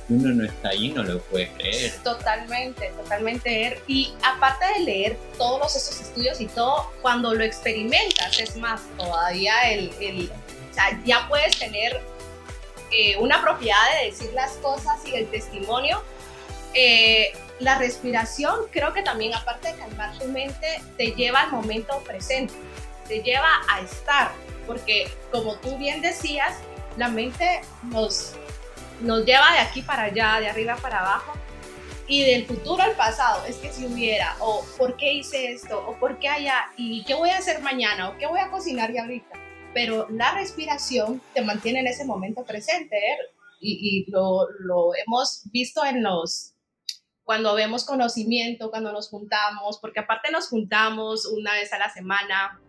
uno 0.09 0.35
no 0.35 0.45
está 0.45 0.71
ahí 0.71 0.91
no 0.91 1.03
lo 1.03 1.21
puede 1.23 1.51
creer. 1.53 1.93
Totalmente, 2.03 2.93
totalmente. 2.97 3.83
Y 3.87 4.13
aparte 4.23 4.65
de 4.79 4.85
leer 4.85 5.19
todos 5.39 5.75
esos 5.77 6.01
estudios 6.01 6.41
y 6.41 6.47
todo, 6.47 6.91
cuando 7.03 7.35
lo 7.35 7.45
experimentas, 7.45 8.39
es 8.39 8.57
más, 8.57 8.83
todavía 8.97 9.55
el, 9.71 9.91
el 10.01 10.31
o 10.71 10.75
sea, 10.75 11.01
ya 11.05 11.27
puedes 11.29 11.59
tener 11.59 12.01
eh, 12.93 13.17
una 13.19 13.41
propiedad 13.41 14.01
de 14.01 14.11
decir 14.11 14.33
las 14.33 14.53
cosas 14.55 15.01
y 15.07 15.15
el 15.15 15.27
testimonio. 15.29 16.03
Eh, 16.75 17.33
la 17.61 17.79
respiración 17.79 18.55
creo 18.71 18.93
que 18.93 19.03
también, 19.03 19.35
aparte 19.35 19.73
de 19.73 19.79
calmar 19.79 20.19
tu 20.19 20.27
mente, 20.27 20.83
te 20.97 21.13
lleva 21.13 21.43
al 21.43 21.53
momento 21.53 21.99
presente, 22.05 22.55
te 23.07 23.23
lleva 23.23 23.49
a 23.69 23.81
estar, 23.81 24.33
porque 24.67 25.11
como 25.31 25.57
tú 25.57 25.77
bien 25.79 26.01
decías, 26.01 26.57
la 26.97 27.09
mente 27.09 27.61
nos 27.85 28.35
nos 29.01 29.25
lleva 29.25 29.53
de 29.53 29.59
aquí 29.61 29.83
para 29.83 30.05
allá, 30.05 30.41
de 30.41 30.49
arriba 30.49 30.77
para 30.77 31.01
abajo, 31.01 31.33
y 32.07 32.25
del 32.25 32.45
futuro 32.47 32.83
al 32.83 32.97
pasado, 32.97 33.45
es 33.47 33.57
que 33.57 33.73
si 33.73 33.87
hubiera, 33.87 34.37
o 34.41 34.65
por 34.77 34.97
qué 34.97 35.13
hice 35.13 35.53
esto, 35.53 35.83
o 35.87 35.97
por 35.99 36.19
qué 36.19 36.29
allá, 36.29 36.71
y 36.77 37.05
qué 37.05 37.15
voy 37.15 37.31
a 37.31 37.39
hacer 37.39 37.63
mañana, 37.63 38.11
o 38.11 38.19
qué 38.19 38.27
voy 38.27 38.41
a 38.41 38.51
cocinar 38.51 38.93
ya 38.93 39.03
ahorita. 39.03 39.39
Pero 39.73 40.09
la 40.11 40.35
respiración 40.35 41.23
te 41.33 41.43
mantiene 41.43 41.81
en 41.81 41.87
ese 41.87 42.05
momento 42.05 42.45
presente, 42.45 42.97
¿eh? 42.97 43.17
y, 43.61 44.01
y 44.07 44.11
lo, 44.11 44.49
lo, 44.59 44.91
hemos 45.07 45.43
visto 45.53 45.85
en 45.85 46.03
los, 46.03 46.55
cuando 47.31 47.55
vemos 47.55 47.85
conocimiento, 47.85 48.73
cuando 48.73 48.91
nos 48.91 49.09
juntamos, 49.09 49.79
porque 49.79 50.01
aparte 50.01 50.33
nos 50.33 50.49
juntamos 50.49 51.27
una 51.27 51.53
vez 51.53 51.73
a 51.73 51.79
la 51.79 51.89
semana, 51.89 52.61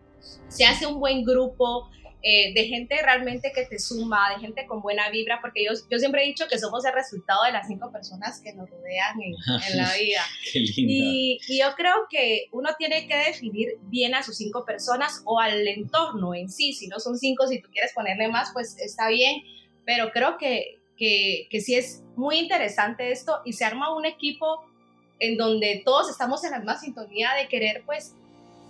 se 0.46 0.64
hace 0.64 0.86
un 0.86 1.00
buen 1.00 1.24
grupo, 1.24 1.90
eh, 2.22 2.52
de 2.54 2.66
gente 2.66 3.02
realmente 3.02 3.50
que 3.52 3.64
te 3.64 3.80
suma, 3.80 4.30
de 4.32 4.38
gente 4.38 4.64
con 4.66 4.80
buena 4.80 5.10
vibra, 5.10 5.40
porque 5.40 5.64
yo, 5.64 5.72
yo 5.90 5.98
siempre 5.98 6.22
he 6.22 6.26
dicho 6.28 6.46
que 6.46 6.60
somos 6.60 6.84
el 6.84 6.92
resultado 6.92 7.42
de 7.42 7.50
las 7.50 7.66
cinco 7.66 7.90
personas 7.90 8.40
que 8.40 8.52
nos 8.52 8.70
rodean 8.70 9.20
en, 9.20 9.34
en 9.68 9.76
la 9.76 9.92
vida. 9.98 10.20
Qué 10.52 10.60
lindo. 10.60 10.72
Y, 10.76 11.40
y, 11.48 11.58
yo 11.58 11.74
creo 11.76 12.06
que 12.08 12.46
uno 12.52 12.70
tiene 12.78 13.08
que 13.08 13.16
definir 13.16 13.70
bien 13.88 14.14
a 14.14 14.22
sus 14.22 14.36
cinco 14.36 14.64
personas 14.64 15.22
o 15.24 15.40
al 15.40 15.66
entorno 15.66 16.36
en 16.36 16.48
sí, 16.48 16.72
si 16.72 16.86
no 16.86 17.00
son 17.00 17.18
cinco, 17.18 17.48
si 17.48 17.60
tú 17.60 17.68
quieres 17.72 17.92
ponerle 17.92 18.28
más, 18.28 18.52
pues 18.52 18.78
está 18.78 19.08
bien, 19.08 19.42
pero 19.84 20.12
creo 20.12 20.38
que, 20.38 20.81
que, 20.96 21.46
que 21.50 21.60
sí 21.60 21.74
es 21.74 22.02
muy 22.16 22.38
interesante 22.38 23.10
esto 23.10 23.40
y 23.44 23.52
se 23.52 23.64
arma 23.64 23.94
un 23.94 24.04
equipo 24.04 24.64
en 25.18 25.36
donde 25.36 25.82
todos 25.84 26.10
estamos 26.10 26.44
en 26.44 26.50
la 26.50 26.58
misma 26.58 26.76
sintonía 26.78 27.30
de 27.34 27.48
querer 27.48 27.82
pues 27.86 28.14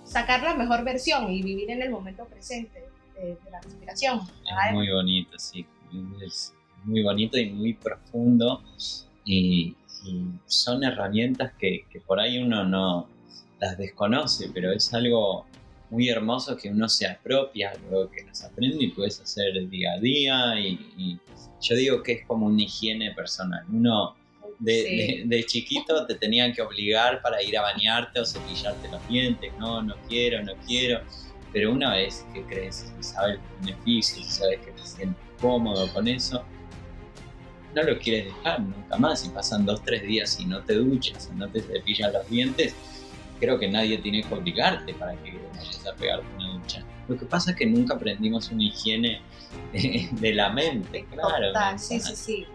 sacar 0.05 0.43
la 0.43 0.55
mejor 0.55 0.85
versión 0.85 1.31
y 1.31 1.43
vivir 1.43 1.71
en 1.71 1.83
el 1.83 1.91
momento 1.91 2.27
presente 2.27 2.85
de, 3.17 3.37
la 3.51 3.61
respiración. 3.61 4.21
Es 4.45 4.73
muy 4.73 4.91
bonito, 4.91 5.39
sí. 5.39 5.67
Es 6.25 6.55
muy 6.85 7.03
bonito 7.03 7.39
y 7.39 7.51
muy 7.51 7.75
profundo. 7.75 8.63
Y, 9.25 9.77
son 10.47 10.83
herramientas 10.83 11.53
que, 11.57 11.87
por 12.09 12.19
ahí 12.19 12.39
uno 12.39 12.65
no 12.65 13.09
las 13.61 13.79
desconoce, 13.79 14.51
pero 14.53 14.73
es 14.73 14.93
algo 14.93 15.47
muy 15.93 16.09
hermoso 16.09 16.57
que 16.57 16.71
uno 16.71 16.89
se 16.89 17.07
apropia, 17.07 17.75
luego 17.91 18.11
que 18.11 18.25
las 18.25 18.43
aprende 18.43 18.83
y 18.83 18.89
puedes 18.89 19.21
hacer 19.21 19.69
día 19.69 19.93
a 19.93 20.01
día. 20.01 20.59
Y, 20.59 20.71
y 20.97 21.19
yo 21.61 21.77
digo 21.77 22.03
que 22.03 22.13
es 22.13 22.27
como 22.27 22.47
una 22.47 22.63
higiene 22.63 23.13
personal. 23.13 23.63
Uno 23.71 24.17
de, 24.59 24.83
sí. 24.83 24.97
de, 24.97 25.37
de, 25.37 25.45
chiquito 25.45 26.07
te 26.07 26.15
tenían 26.15 26.55
que 26.55 26.63
obligar 26.63 27.21
para 27.21 27.43
ir 27.43 27.59
a 27.59 27.63
bañarte 27.63 28.21
o 28.21 28.25
cepillarte 28.25 28.89
los 28.89 29.07
dientes. 29.07 29.53
No, 29.59 29.83
no 29.83 29.95
quiero, 30.09 30.43
no 30.43 30.55
quiero. 30.67 31.03
Pero 31.53 31.71
una 31.71 31.95
vez 31.95 32.27
que 32.33 32.43
crees 32.45 32.91
y 32.99 33.03
sabes 33.03 33.39
los 33.39 33.67
beneficios, 33.67 34.27
y 34.27 34.31
sabes 34.31 34.61
que 34.61 34.71
te 34.71 34.87
sientes 34.87 35.23
cómodo 35.43 35.93
con 35.93 36.09
eso, 36.09 36.43
no 37.75 37.83
lo 37.83 37.99
quieres 37.99 38.35
dejar 38.35 38.61
nunca 38.61 38.97
más. 38.97 39.27
Y 39.27 39.29
pasan 39.29 39.67
dos, 39.67 39.85
tres 39.85 40.03
días 40.05 40.41
y 40.41 40.47
no 40.47 40.63
te 40.63 40.73
duchas, 40.73 41.29
y 41.31 41.37
no 41.37 41.51
te 41.51 41.61
cepillas 41.61 42.15
los 42.15 42.27
dientes, 42.31 42.75
creo 43.43 43.59
que 43.59 43.69
nadie 43.69 43.99
tiene 43.99 44.23
que 44.23 44.33
obligarte 44.33 44.95
para 44.95 45.17
que 45.17 45.37
vayas 45.53 45.85
a 45.85 45.93
pegarte 45.97 46.27
una 46.37 46.53
ducha. 46.53 46.85
Lo 47.09 47.19
que 47.19 47.27
pasa 47.27 47.51
es 47.51 47.57
que 47.57 47.67
nunca 47.67 47.97
aprendimos 47.97 48.49
una 48.53 48.63
higiene 48.63 49.21
de 50.13 50.33
la 50.33 50.51
mente, 50.51 51.05
claro. 51.13 51.49
Total, 51.49 51.77
sí, 51.77 51.99
sí, 51.99 52.15
sí. 52.15 52.47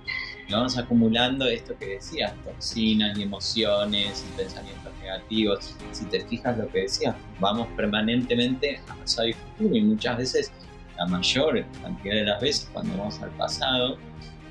Y 0.47 0.53
vamos 0.53 0.77
acumulando 0.77 1.45
esto 1.45 1.77
que 1.77 1.87
decías, 1.87 2.33
toxinas 2.45 3.17
y 3.17 3.23
emociones 3.23 4.25
y 4.25 4.37
pensamientos 4.37 4.93
negativos. 5.01 5.75
Si 5.91 6.05
te 6.05 6.25
fijas 6.25 6.57
lo 6.57 6.69
que 6.69 6.83
decías, 6.83 7.13
vamos 7.41 7.67
permanentemente 7.75 8.79
a 8.87 8.95
pasado 8.95 9.27
y 9.27 9.33
futuro 9.33 9.75
y 9.75 9.81
muchas 9.81 10.17
veces, 10.17 10.53
la 10.95 11.05
mayor 11.05 11.65
cantidad 11.81 12.15
de 12.15 12.23
las 12.23 12.41
veces 12.41 12.69
cuando 12.71 12.97
vamos 12.97 13.21
al 13.21 13.29
pasado, 13.31 13.97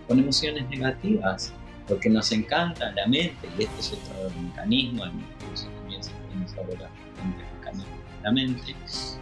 con 0.06 0.18
emociones 0.18 0.68
negativas, 0.68 1.54
porque 1.88 2.10
nos 2.10 2.30
encanta 2.30 2.92
la 2.92 3.06
mente 3.06 3.48
y 3.58 3.62
este 3.62 3.80
es 3.80 3.92
otro 3.94 4.30
mecanismo, 4.42 5.06
incluso 5.06 5.75
mecanismos 6.36 6.66
de 6.66 8.22
la 8.22 8.32
mente, 8.32 8.74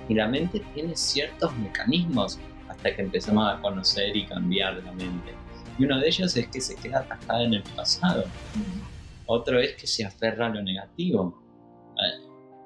y 0.08 0.14
la 0.14 0.28
mente 0.28 0.60
tiene 0.74 0.96
ciertos 0.96 1.56
mecanismos 1.58 2.38
hasta 2.68 2.94
que 2.94 3.02
empezamos 3.02 3.52
a 3.52 3.60
conocer 3.60 4.16
y 4.16 4.26
cambiar 4.26 4.82
la 4.82 4.92
mente. 4.92 5.34
Y 5.78 5.84
uno 5.84 5.98
de 5.98 6.08
ellos 6.08 6.36
es 6.36 6.48
que 6.48 6.60
se 6.60 6.76
queda 6.76 7.00
atascada 7.00 7.42
en 7.42 7.54
el 7.54 7.62
pasado. 7.74 8.24
Otro 9.26 9.58
es 9.60 9.74
que 9.76 9.86
se 9.86 10.04
aferra 10.04 10.46
a 10.46 10.50
lo 10.50 10.62
negativo. 10.62 11.42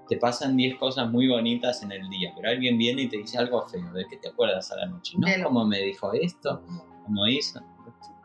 Te 0.08 0.16
pasan 0.16 0.56
10 0.56 0.78
cosas 0.78 1.10
muy 1.10 1.28
bonitas 1.28 1.82
en 1.82 1.92
el 1.92 2.08
día, 2.08 2.32
pero 2.34 2.48
alguien 2.48 2.78
viene 2.78 3.02
y 3.02 3.08
te 3.08 3.18
dice 3.18 3.38
algo 3.38 3.66
feo. 3.68 3.92
¿De 3.92 4.06
qué 4.08 4.16
te 4.16 4.28
acuerdas 4.28 4.70
a 4.72 4.76
la 4.76 4.86
noche? 4.86 5.16
No, 5.18 5.26
como 5.44 5.66
me 5.66 5.80
dijo 5.80 6.12
esto, 6.14 6.62
como 7.04 7.26
hizo, 7.26 7.60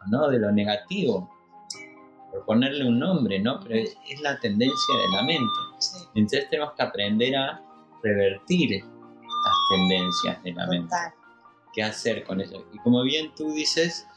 no, 0.07 0.29
de 0.29 0.39
lo 0.39 0.51
negativo. 0.51 1.29
Por 2.33 2.45
ponerle 2.45 2.87
un 2.87 2.97
nombre, 2.97 3.39
¿no? 3.39 3.59
Pero 3.59 3.75
es, 3.75 3.95
es 4.09 4.19
la 4.21 4.39
tendencia 4.39 4.95
de 4.97 5.15
la 5.15 5.23
mente. 5.23 5.53
Sí. 5.77 5.99
Entonces 6.15 6.49
tenemos 6.49 6.73
que 6.73 6.81
aprender 6.81 7.35
a 7.35 7.61
revertir 8.01 8.73
estas 8.73 9.55
tendencias 9.69 10.43
de 10.43 10.51
la 10.53 10.65
mente. 10.65 10.95
¿Qué 11.73 11.83
hacer 11.83 12.23
con 12.23 12.41
eso? 12.41 12.65
Y 12.73 12.79
como 12.79 13.03
bien 13.03 13.31
tú 13.35 13.51
dices, 13.51 14.07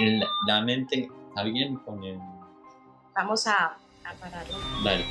el, 0.00 0.22
la 0.46 0.60
mente 0.60 1.10
está 1.28 1.44
bien 1.44 1.76
con 1.76 2.04
el... 2.04 2.18
Vamos 3.14 3.46
a, 3.46 3.78
a 4.04 4.12
pararlo. 4.20 4.56
Dale. 4.84 5.06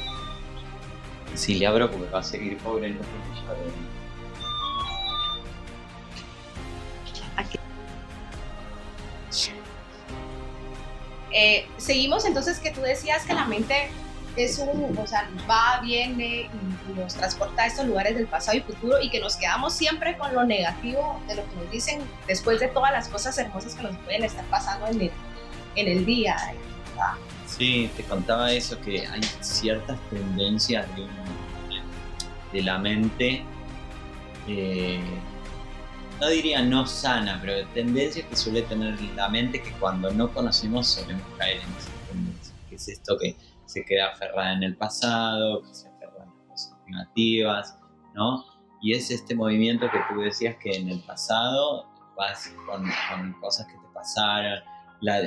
Sí, 1.34 1.56
le 1.56 1.66
abro 1.66 1.90
porque 1.90 2.10
va 2.12 2.20
a 2.20 2.24
seguir 2.24 2.58
pobre 2.60 2.94
de... 2.94 3.00
Aquí. 7.38 7.60
Eh, 11.38 11.68
seguimos 11.76 12.24
entonces 12.24 12.60
que 12.60 12.72
tú 12.72 12.80
decías 12.80 13.26
que 13.26 13.34
la 13.34 13.44
mente 13.44 13.90
es 14.38 14.58
un, 14.58 14.98
o 14.98 15.06
sea, 15.06 15.30
va, 15.50 15.82
viene 15.82 16.50
y, 16.50 16.98
nos 16.98 17.14
transporta 17.14 17.64
a 17.64 17.66
estos 17.68 17.86
lugares 17.86 18.16
del 18.16 18.26
pasado 18.26 18.58
y 18.58 18.62
futuro 18.62 19.02
y 19.02 19.10
que 19.10 19.20
nos 19.20 19.36
quedamos 19.36 19.74
siempre 19.74 20.18
con 20.18 20.34
lo 20.34 20.46
negativo 20.46 21.20
de 21.28 21.36
lo 21.36 21.44
que 21.50 21.56
nos 21.58 21.72
dicen 21.72 22.00
después 22.26 22.62
de 22.62 22.70
todas 22.70 22.94
las 22.94 23.10
cosas 23.10 23.38
hermosas 23.38 23.76
que 23.76 23.84
nos 23.84 23.98
pueden 23.98 24.24
estar 24.24 24.46
pasando 24.46 24.88
en 24.88 25.02
el, 25.02 25.12
en 25.76 25.88
el 25.90 26.06
día. 26.06 26.38
Sí, 27.46 27.92
te 27.98 28.04
contaba 28.04 28.54
eso, 28.54 28.80
que 28.80 29.06
hay 29.06 29.22
ciertas 29.42 30.00
tendencias 30.10 30.88
de, 32.54 32.62
la 32.62 32.78
mente, 32.78 33.44
eh, 34.48 35.02
no 36.20 36.30
diría 36.30 36.62
no 36.62 36.86
sana, 36.86 37.40
pero 37.42 37.68
tendencias 37.70 38.26
que 38.28 38.36
suele 38.36 38.62
tener 38.64 39.00
la 39.16 39.30
mente 39.30 39.62
que 39.62 39.72
cuando 39.74 40.12
no 40.12 40.34
conocemos 40.34 40.88
solemos 40.88 41.24
caer 41.38 41.58
en 41.58 41.74
esas 41.74 42.10
tendencias, 42.10 42.56
que 42.70 42.76
es 42.76 42.88
esto 42.88 43.18
que 43.20 43.36
se 43.66 43.84
queda 43.84 44.12
aferrada 44.12 44.54
en 44.54 44.64
el 44.64 44.78
pasado, 44.78 45.62
que 45.64 45.74
se 45.74 45.88
aferra 45.90 46.24
en 46.24 46.48
cosas 46.48 46.78
negativas, 46.88 47.78
¿no? 48.14 48.46
Y 48.82 48.94
es 48.94 49.12
este 49.12 49.36
movimiento 49.36 49.90
que 49.92 50.00
tú 50.10 50.22
decías 50.22 50.56
que 50.58 50.72
en 50.78 50.90
el 50.90 51.02
pasado 51.02 51.90
vas 52.16 52.54
con, 52.66 52.90
cosas 53.42 53.68
que 53.68 53.74
te 53.74 53.94
pasaron, 53.94 54.60
la, 55.02 55.22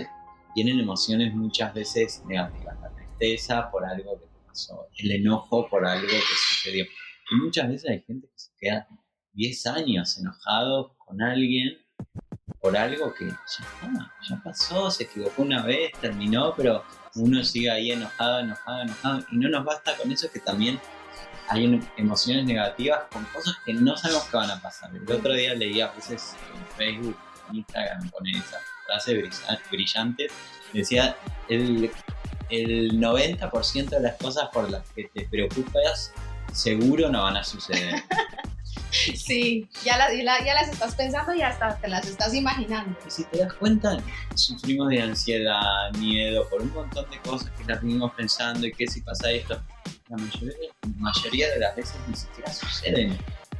tienen 0.54 0.80
emociones 0.80 1.34
muchas 1.34 1.74
veces 1.74 2.22
negativas, 2.26 2.80
la 2.80 2.90
tristeza 2.94 3.70
por 3.70 3.84
algo 3.84 4.18
que 4.18 4.26
te 4.26 4.46
pasó, 4.46 4.88
el 4.96 5.12
enojo 5.12 5.68
por 5.68 5.86
algo 5.86 6.06
que 6.06 6.20
sucedió. 6.20 6.84
Y 7.30 7.34
muchas 7.34 7.68
veces 7.68 7.90
hay 7.90 8.00
gente 8.06 8.26
que 8.28 8.38
se 8.38 8.50
queda 8.58 8.88
10 9.34 9.66
años 9.66 10.18
enojado 10.18 10.96
con 10.98 11.22
alguien 11.22 11.78
por 12.60 12.76
algo 12.76 13.14
que 13.14 13.26
ya 13.26 14.12
ya 14.28 14.42
pasó, 14.42 14.90
se 14.90 15.04
equivocó 15.04 15.42
una 15.42 15.62
vez, 15.62 15.92
terminó, 16.00 16.54
pero 16.56 16.84
uno 17.14 17.42
sigue 17.44 17.70
ahí 17.70 17.92
enojado, 17.92 18.40
enojado, 18.40 18.82
enojado, 18.82 19.24
y 19.30 19.36
no 19.36 19.48
nos 19.48 19.64
basta 19.64 19.96
con 19.96 20.10
eso 20.10 20.30
que 20.30 20.40
también 20.40 20.80
hay 21.48 21.80
emociones 21.96 22.44
negativas 22.44 23.04
con 23.10 23.24
cosas 23.26 23.54
que 23.64 23.72
no 23.72 23.96
sabemos 23.96 24.24
que 24.24 24.36
van 24.36 24.50
a 24.50 24.60
pasar. 24.60 24.90
El 24.94 25.10
otro 25.10 25.32
día 25.32 25.54
leía 25.54 25.86
a 25.86 25.92
veces 25.92 26.36
en 26.54 26.76
Facebook, 26.76 27.16
en 27.48 27.56
Instagram, 27.56 28.10
con 28.10 28.26
esa 28.26 28.58
frase 28.86 29.30
brillante, 29.70 30.26
decía, 30.72 31.16
el, 31.48 31.90
el 32.50 33.00
90% 33.00 33.88
de 33.88 34.00
las 34.00 34.16
cosas 34.16 34.48
por 34.52 34.70
las 34.70 34.88
que 34.90 35.04
te 35.04 35.26
preocupas 35.28 36.12
seguro 36.52 37.08
no 37.08 37.22
van 37.22 37.36
a 37.36 37.44
suceder. 37.44 38.02
Sí, 38.90 39.68
ya, 39.84 39.98
ya 40.14 40.54
las 40.54 40.68
estás 40.68 40.94
pensando 40.94 41.34
y 41.34 41.42
hasta 41.42 41.76
te 41.76 41.88
las 41.88 42.06
estás 42.06 42.34
imaginando. 42.34 42.96
Y 43.06 43.10
si 43.10 43.24
te 43.24 43.38
das 43.38 43.52
cuenta, 43.54 43.98
sufrimos 44.34 44.88
de 44.88 45.02
ansiedad, 45.02 45.92
miedo, 45.98 46.48
por 46.48 46.62
un 46.62 46.72
montón 46.72 47.08
de 47.10 47.18
cosas 47.18 47.50
que 47.50 47.64
las 47.64 47.82
venimos 47.82 48.12
pensando 48.14 48.66
y 48.66 48.72
que 48.72 48.86
si 48.86 49.00
pasa 49.02 49.30
esto, 49.30 49.60
la 50.08 50.16
mayoría, 50.98 51.50
de 51.50 51.58
las 51.58 51.76
veces 51.76 51.96
ni 52.08 52.14
siquiera 52.14 52.52
suceden. 52.52 53.18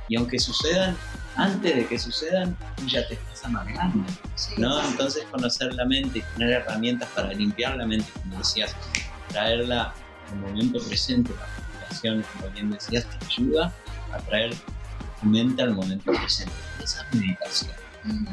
Y 0.08 0.16
aunque 0.16 0.38
sucedan, 0.38 0.96
antes 1.36 1.76
de 1.76 1.86
que 1.86 1.98
sucedan, 1.98 2.56
ya 2.86 3.06
te 3.06 3.14
estás 3.14 3.44
amargando. 3.44 4.04
¿no? 4.56 4.82
Entonces 4.88 5.24
conocer 5.30 5.74
la 5.74 5.84
mente 5.84 6.20
y 6.20 6.22
tener 6.34 6.50
herramientas 6.50 7.08
para 7.14 7.32
limpiar 7.32 7.76
la 7.76 7.86
mente, 7.86 8.10
como 8.22 8.38
decías, 8.38 8.74
traerla 9.28 9.92
al 10.30 10.36
momento 10.38 10.80
presente, 10.80 11.32
la 11.38 11.46
respiración, 11.46 12.24
como 12.34 12.50
bien 12.52 12.70
decías, 12.70 13.04
te 13.04 13.26
ayuda 13.26 13.72
a 14.12 14.18
traer 14.18 14.54
mente 15.22 15.62
al 15.62 15.74
momento 15.74 16.12
presente. 16.12 16.52
Esa 16.82 17.06
es 17.10 17.14
meditación. 17.14 17.72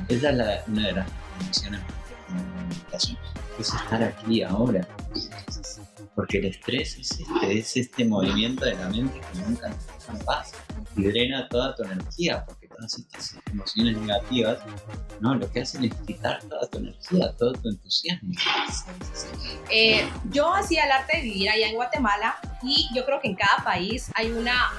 Esa 0.08 0.30
es 0.30 0.36
la, 0.36 0.64
una 0.68 0.88
de 0.88 0.94
las 0.94 1.08
definiciones 1.38 1.82
de 1.82 2.68
meditación. 2.68 3.18
Es 3.60 3.74
estar 3.74 4.04
aquí 4.04 4.44
ahora. 4.44 4.88
Porque 6.16 6.38
el 6.38 6.46
estrés 6.46 6.98
es 6.98 7.12
este, 7.20 7.60
es 7.60 7.78
este 7.78 8.06
movimiento 8.06 8.64
de 8.66 8.76
la 8.76 8.88
mente 8.90 9.20
que 9.20 9.40
nunca 9.40 9.68
está 9.70 10.14
en 10.14 10.20
paz 10.20 10.54
y 10.96 11.04
drena 11.04 11.48
toda 11.50 11.76
tu 11.76 11.84
energía, 11.84 12.46
porque 12.46 12.68
todas 12.68 12.98
estas 12.98 13.38
emociones 13.52 13.98
negativas, 13.98 14.60
¿no? 15.20 15.36
Lo 15.36 15.52
que 15.52 15.62
hacen 15.62 15.84
es 15.86 15.94
quitar 16.06 16.42
toda 16.44 16.68
tu 16.68 16.78
energía, 16.78 17.34
todo 17.38 17.54
tu 17.54 17.70
entusiasmo. 17.70 18.32
Eh, 19.70 20.08
yo 20.32 20.54
hacía 20.54 20.86
el 20.86 20.92
arte 20.92 21.18
de 21.18 21.24
vivir 21.24 21.50
allá 21.50 21.68
en 21.68 21.76
Guatemala 21.76 22.36
y 22.64 22.90
yo 22.96 23.06
creo 23.06 23.20
que 23.20 23.28
en 23.28 23.36
cada 23.36 23.64
país 23.64 24.10
hay 24.16 24.32
una 24.32 24.72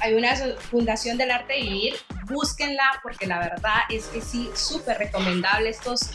hay 0.00 0.14
una 0.14 0.34
fundación 0.34 1.18
del 1.18 1.30
arte 1.30 1.54
de 1.54 1.62
vivir, 1.62 1.94
búsquenla 2.26 3.00
porque 3.02 3.26
la 3.26 3.38
verdad 3.38 3.80
es 3.88 4.06
que 4.06 4.20
sí, 4.20 4.50
súper 4.54 4.98
recomendable 4.98 5.70
estos 5.70 6.10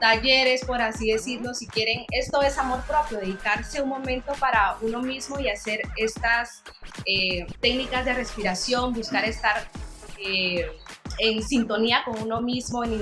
talleres, 0.00 0.64
por 0.64 0.80
así 0.80 1.12
decirlo, 1.12 1.54
si 1.54 1.66
quieren, 1.66 2.06
esto 2.10 2.42
es 2.42 2.58
amor 2.58 2.82
propio, 2.86 3.18
dedicarse 3.18 3.82
un 3.82 3.90
momento 3.90 4.32
para 4.40 4.76
uno 4.80 5.02
mismo 5.02 5.38
y 5.38 5.48
hacer 5.48 5.82
estas 5.96 6.62
eh, 7.04 7.46
técnicas 7.60 8.04
de 8.04 8.14
respiración, 8.14 8.92
buscar 8.94 9.24
estar 9.26 9.68
eh, 10.18 10.66
en 11.18 11.42
sintonía 11.42 12.02
con 12.04 12.20
uno 12.22 12.40
mismo, 12.40 12.82
en, 12.82 12.98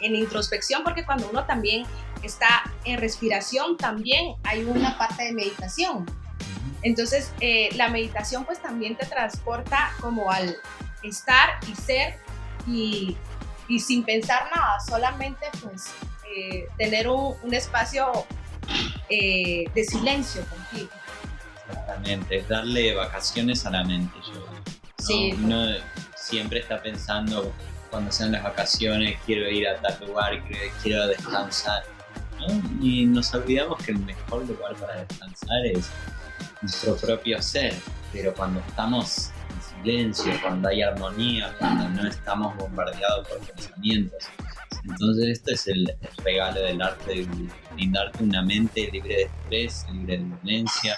en 0.00 0.14
introspección, 0.14 0.84
porque 0.84 1.04
cuando 1.04 1.28
uno 1.28 1.44
también 1.44 1.84
está 2.22 2.62
en 2.84 2.98
respiración, 2.98 3.76
también 3.76 4.34
hay 4.44 4.64
una 4.64 4.96
parte 4.96 5.24
de 5.24 5.32
meditación. 5.32 6.06
Entonces, 6.82 7.32
eh, 7.40 7.70
la 7.74 7.88
meditación 7.88 8.44
pues 8.44 8.60
también 8.60 8.96
te 8.96 9.06
transporta 9.06 9.92
como 10.00 10.30
al 10.30 10.56
estar 11.02 11.58
y 11.66 11.74
ser 11.74 12.16
y, 12.66 13.16
sin 13.78 14.04
pensar 14.04 14.48
nada, 14.54 14.80
solamente 14.80 15.46
pues 15.62 15.92
eh, 16.34 16.66
tener 16.78 17.08
un, 17.08 17.52
espacio 17.52 18.26
eh, 19.08 19.64
de 19.74 19.84
silencio 19.84 20.44
contigo. 20.46 20.90
Exactamente, 21.68 22.38
es 22.38 22.48
darle 22.48 22.94
vacaciones 22.94 23.66
a 23.66 23.70
la 23.70 23.84
mente. 23.84 24.16
Yo, 24.26 24.46
sí. 24.98 25.34
Uno 25.36 25.66
siempre 26.16 26.60
está 26.60 26.80
pensando 26.82 27.52
cuando 27.90 28.12
sean 28.12 28.32
las 28.32 28.42
vacaciones, 28.42 29.18
quiero 29.24 29.48
ir 29.48 29.68
a 29.68 29.80
tal 29.80 30.06
lugar, 30.06 30.42
quiero, 30.82 31.06
descansar. 31.06 31.84
Y 32.80 33.04
nos 33.06 33.34
olvidamos 33.34 33.82
que 33.82 33.92
el 33.92 33.98
mejor 33.98 34.46
lugar 34.46 34.74
para 34.76 35.04
descansar 35.04 35.66
es 35.66 35.90
nuestro 36.62 36.96
propio 36.96 37.40
ser, 37.42 37.74
pero 38.12 38.34
cuando 38.34 38.60
estamos 38.60 39.30
en 39.50 39.84
silencio, 39.84 40.32
cuando 40.42 40.68
hay 40.68 40.82
armonía, 40.82 41.54
cuando 41.58 41.88
no 41.88 42.08
estamos 42.08 42.56
bombardeados 42.56 43.28
por 43.28 43.38
pensamientos. 43.40 44.28
Entonces 44.84 45.38
esto 45.38 45.52
es 45.52 45.66
el, 45.68 45.86
regalo 46.24 46.60
del 46.60 46.80
arte, 46.80 47.14
de 47.14 47.48
brindarte 47.74 48.24
una 48.24 48.42
mente 48.42 48.88
libre 48.90 49.16
de 49.16 49.22
estrés, 49.24 49.86
libre 49.92 50.18
de 50.18 50.24
violencia, 50.24 50.96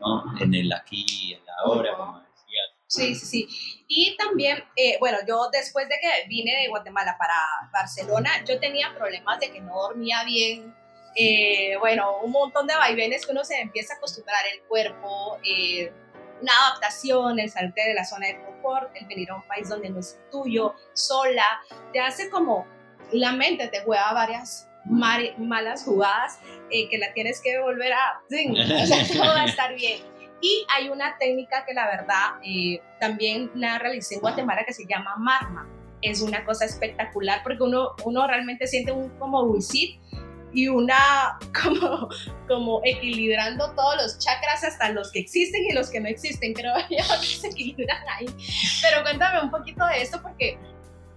¿no? 0.00 0.24
en 0.40 0.54
el 0.54 0.72
aquí 0.72 1.34
en 1.34 1.44
la 1.46 1.52
ahora, 1.64 1.96
como 1.96 2.18
decía. 2.20 2.62
Sí, 2.86 3.14
sí, 3.14 3.26
sí. 3.26 3.84
Y 3.88 4.16
también, 4.16 4.64
eh, 4.76 4.96
bueno, 5.00 5.18
yo 5.26 5.48
después 5.50 5.88
de 5.88 5.94
que 6.00 6.28
vine 6.28 6.54
de 6.62 6.68
Guatemala 6.68 7.16
para 7.18 7.34
Barcelona, 7.72 8.30
yo 8.46 8.58
tenía 8.60 8.94
problemas 8.94 9.40
de 9.40 9.50
que 9.50 9.60
no 9.60 9.74
dormía 9.74 10.24
bien, 10.24 10.74
eh, 11.14 11.76
bueno, 11.78 12.18
un 12.22 12.32
montón 12.32 12.66
de 12.66 12.74
vaivenes 12.74 13.26
que 13.26 13.32
uno 13.32 13.44
se 13.44 13.60
empieza 13.60 13.94
a 13.94 13.96
acostumbrar 13.98 14.44
el 14.52 14.62
cuerpo, 14.62 15.38
eh, 15.44 15.92
una 16.40 16.52
adaptación, 16.66 17.38
el 17.38 17.50
salte 17.50 17.82
de 17.82 17.94
la 17.94 18.04
zona 18.04 18.28
de 18.28 18.40
confort, 18.44 18.90
el 18.96 19.06
venir 19.06 19.30
a 19.30 19.36
un 19.36 19.42
país 19.42 19.68
donde 19.68 19.90
no 19.90 20.00
es 20.00 20.18
tuyo, 20.30 20.74
sola, 20.94 21.44
te 21.92 22.00
hace 22.00 22.30
como 22.30 22.66
la 23.12 23.32
mente 23.32 23.68
te 23.68 23.82
juega 23.82 24.12
varias 24.14 24.68
malas 24.84 25.84
jugadas 25.84 26.40
eh, 26.70 26.88
que 26.88 26.98
la 26.98 27.12
tienes 27.12 27.40
que 27.40 27.60
volver 27.60 27.92
a, 27.92 28.20
todo 29.12 29.26
va 29.26 29.42
a 29.42 29.44
estar 29.44 29.74
bien. 29.74 30.00
Y 30.40 30.66
hay 30.74 30.88
una 30.88 31.16
técnica 31.18 31.64
que 31.64 31.72
la 31.72 31.86
verdad 31.86 32.40
también 32.98 33.52
la 33.54 33.78
realicé 33.78 34.16
en 34.16 34.22
Guatemala 34.22 34.64
que 34.64 34.72
se 34.72 34.84
llama 34.86 35.14
Marma. 35.16 35.68
Es 36.00 36.20
una 36.20 36.44
cosa 36.44 36.64
espectacular 36.64 37.42
porque 37.44 37.62
uno, 37.62 37.94
uno 38.04 38.26
realmente 38.26 38.66
siente 38.66 38.90
un 38.90 39.10
como 39.20 39.46
buisit 39.46 40.00
y 40.52 40.68
una 40.68 41.38
como, 41.62 42.08
como 42.48 42.80
equilibrando 42.84 43.72
todos 43.74 43.96
los 43.96 44.18
chakras 44.18 44.64
hasta 44.64 44.90
los 44.90 45.10
que 45.12 45.20
existen 45.20 45.64
y 45.64 45.72
los 45.72 45.90
que 45.90 46.00
no 46.00 46.08
existen, 46.08 46.52
creo 46.52 46.74
yo 46.90 47.20
que 47.20 47.26
se 47.26 47.48
equilibran 47.48 48.04
ahí. 48.08 48.26
Pero 48.82 49.02
cuéntame 49.02 49.40
un 49.42 49.50
poquito 49.50 49.84
de 49.86 50.02
esto 50.02 50.20
porque 50.22 50.58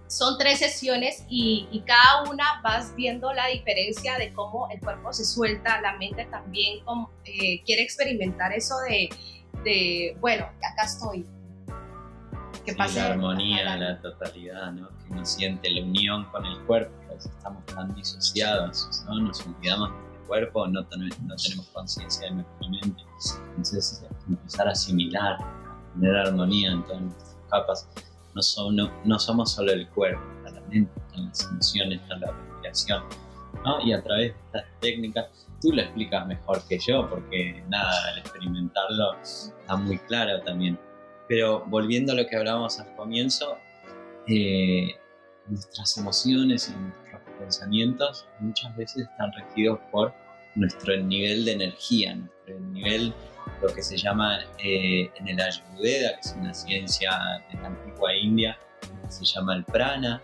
son 0.08 0.38
tres 0.38 0.60
sesiones 0.60 1.24
y, 1.28 1.68
y, 1.72 1.80
cada 1.80 2.30
una 2.30 2.60
vas 2.62 2.94
viendo 2.94 3.32
la 3.32 3.48
diferencia 3.48 4.16
de 4.18 4.32
cómo 4.32 4.68
el 4.70 4.80
cuerpo 4.80 5.12
se 5.12 5.24
suelta, 5.24 5.80
la 5.80 5.96
mente 5.96 6.26
también 6.26 6.78
eh, 7.24 7.62
quiere 7.64 7.82
experimentar 7.82 8.52
eso 8.52 8.78
de, 8.88 9.08
de, 9.64 10.16
bueno, 10.20 10.44
acá 10.44 10.84
estoy, 10.84 11.26
la 12.74 13.06
armonía, 13.06 13.76
la 13.76 14.00
totalidad, 14.00 14.72
¿no? 14.72 14.88
que 14.88 15.12
uno 15.12 15.24
siente 15.24 15.70
la 15.70 15.82
unión 15.82 16.24
con 16.26 16.44
el 16.44 16.58
cuerpo, 16.60 16.92
a 17.08 17.14
veces 17.14 17.30
estamos 17.36 17.64
tan 17.66 17.94
disociados, 17.94 18.88
¿no? 19.06 19.20
nos 19.20 19.46
olvidamos 19.46 19.90
del 19.90 20.20
cuerpo, 20.26 20.66
no, 20.66 20.80
no 20.80 20.88
tenemos 20.88 21.66
conciencia 21.72 22.28
de 22.28 22.34
nuestra 22.34 22.68
mente. 22.68 23.02
Entonces, 23.48 24.04
empezar 24.28 24.68
a 24.68 24.72
asimilar, 24.72 25.38
tener 25.94 26.16
armonía 26.16 26.72
en 26.72 26.84
todas 26.84 27.02
nuestras 27.02 27.36
capas. 27.50 27.88
No, 28.34 28.70
no, 28.72 28.92
no 29.04 29.18
somos 29.18 29.52
solo 29.52 29.72
el 29.72 29.88
cuerpo, 29.90 30.20
está 30.38 30.60
la 30.60 30.66
mente, 30.68 30.92
están 31.06 31.26
las 31.28 31.44
emociones, 31.50 32.00
está 32.02 32.16
la 32.16 32.32
respiración, 32.32 33.02
¿no? 33.64 33.80
Y 33.80 33.92
a 33.92 34.02
través 34.02 34.34
de 34.34 34.38
estas 34.46 34.64
técnicas, 34.80 35.26
tú 35.62 35.72
lo 35.72 35.80
explicas 35.80 36.26
mejor 36.26 36.62
que 36.68 36.78
yo, 36.78 37.08
porque 37.08 37.64
nada, 37.68 37.92
al 38.12 38.18
experimentarlo 38.18 39.18
está 39.22 39.76
muy 39.76 39.98
claro 40.00 40.40
también. 40.42 40.78
Pero 41.28 41.64
volviendo 41.66 42.12
a 42.12 42.14
lo 42.14 42.26
que 42.26 42.36
hablábamos 42.36 42.78
al 42.78 42.94
comienzo, 42.94 43.58
eh, 44.28 44.94
nuestras 45.48 45.96
emociones 45.96 46.68
y 46.68 46.80
nuestros 46.80 47.20
pensamientos 47.38 48.26
muchas 48.40 48.76
veces 48.76 49.08
están 49.10 49.32
regidos 49.32 49.78
por 49.90 50.12
nuestro 50.54 50.96
nivel 50.96 51.44
de 51.44 51.52
energía, 51.52 52.14
nuestro 52.14 52.60
nivel, 52.72 53.14
lo 53.62 53.68
que 53.68 53.82
se 53.82 53.96
llama 53.96 54.40
eh, 54.62 55.10
en 55.16 55.28
el 55.28 55.40
Ayurveda, 55.40 56.14
que 56.14 56.20
es 56.20 56.34
una 56.38 56.54
ciencia 56.54 57.10
de 57.50 57.60
la 57.60 57.68
antigua 57.68 58.14
India, 58.14 58.58
que 58.80 59.10
se 59.10 59.24
llama 59.24 59.56
el 59.56 59.64
prana, 59.64 60.20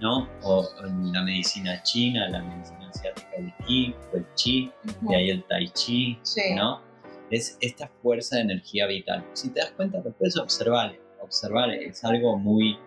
¿no? 0.00 0.28
O 0.42 0.68
en 0.84 1.12
la 1.12 1.22
medicina 1.22 1.82
china, 1.82 2.28
la 2.28 2.42
medicina 2.42 2.88
asiática, 2.88 3.28
el 3.36 3.52
ki 3.66 3.94
o 4.12 4.16
el 4.16 4.26
chi, 4.34 4.72
y 5.08 5.14
ahí 5.14 5.30
el 5.30 5.44
tai 5.44 5.68
chi, 5.68 6.18
¿no? 6.54 6.85
Es 7.30 7.58
esta 7.60 7.88
fuerza 8.02 8.36
de 8.36 8.42
energía 8.42 8.86
vital. 8.86 9.24
Si 9.32 9.50
te 9.50 9.60
das 9.60 9.72
cuenta, 9.72 10.00
lo 10.04 10.12
puedes 10.12 10.36
observar, 10.36 10.96
observar, 11.20 11.70
es 11.70 12.04
algo 12.04 12.38
muy 12.38 12.78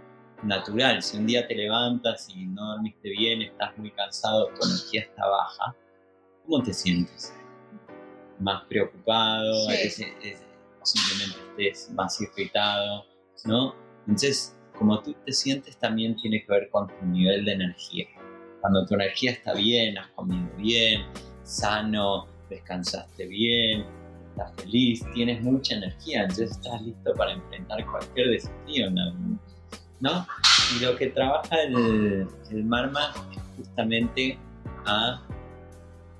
natural. 0.43 1.01
Si 1.01 1.17
un 1.17 1.27
día 1.27 1.47
te 1.47 1.55
levantas 1.55 2.29
y 2.29 2.45
no 2.45 2.73
dormiste 2.73 3.09
bien, 3.09 3.41
estás 3.41 3.77
muy 3.77 3.91
cansado, 3.91 4.47
tu 4.47 4.65
energía 4.65 5.01
está 5.01 5.27
baja, 5.27 5.75
¿cómo 6.45 6.63
te 6.63 6.73
sientes? 6.73 7.33
Más 8.39 8.63
preocupado, 8.65 9.67
simplemente 10.83 11.37
estés 11.49 11.91
más 11.91 12.19
irritado, 12.21 13.05
¿no? 13.45 13.75
Entonces, 14.07 14.55
como 14.77 15.01
tú 15.01 15.13
te 15.25 15.33
sientes 15.33 15.77
también 15.77 16.15
tiene 16.15 16.45
que 16.45 16.51
ver 16.51 16.69
con 16.69 16.87
tu 16.87 17.05
nivel 17.05 17.43
de 17.43 17.53
energía. 17.53 18.07
Cuando 18.61 18.85
tu 18.85 18.95
energía 18.95 19.31
está 19.31 19.53
bien, 19.53 19.97
has 19.97 20.09
comido 20.11 20.49
bien, 20.57 21.05
sano, 21.43 22.27
descansaste 22.49 23.25
bien, 23.25 23.85
feliz, 24.57 25.03
tienes 25.13 25.41
mucha 25.41 25.75
energía, 25.75 26.21
entonces 26.21 26.51
estás 26.51 26.81
listo 26.81 27.13
para 27.13 27.33
enfrentar 27.33 27.85
cualquier 27.85 28.29
desafío, 28.29 28.89
¿no? 28.89 30.25
Y 30.75 30.83
lo 30.83 30.95
que 30.95 31.07
trabaja 31.07 31.61
el, 31.63 32.27
el 32.51 32.63
Marma 32.65 33.13
es 33.35 33.41
justamente 33.57 34.37
a 34.85 35.21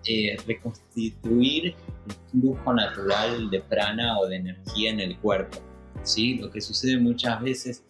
eh, 0.06 0.38
reconstituir 0.48 1.76
el 2.08 2.16
flujo 2.32 2.74
natural 2.74 3.50
de 3.50 3.60
prana 3.62 4.18
o 4.20 4.28
de 4.28 4.38
energía 4.38 4.92
en 4.92 5.00
el 5.02 5.18
cuerpo. 5.18 5.60
¿sí? 6.04 6.36
Lo 6.36 6.50
que 6.50 6.62
sucede 6.62 6.98
muchas 6.98 7.42
veces 7.42 7.84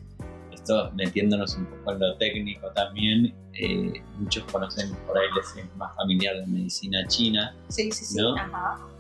metiéndonos 0.94 1.56
un 1.56 1.66
poco 1.66 1.94
en 1.94 2.00
lo 2.00 2.16
técnico 2.18 2.70
también, 2.72 3.34
eh, 3.54 4.02
muchos 4.18 4.44
conocen 4.46 4.94
por 5.08 5.18
ahí 5.18 5.28
les 5.36 5.56
es 5.56 5.76
más 5.76 5.96
familiar 5.96 6.36
de 6.38 6.48
medicina 6.48 7.06
china, 7.08 7.56
sí, 7.68 7.92
sí, 7.92 8.06
sí. 8.06 8.20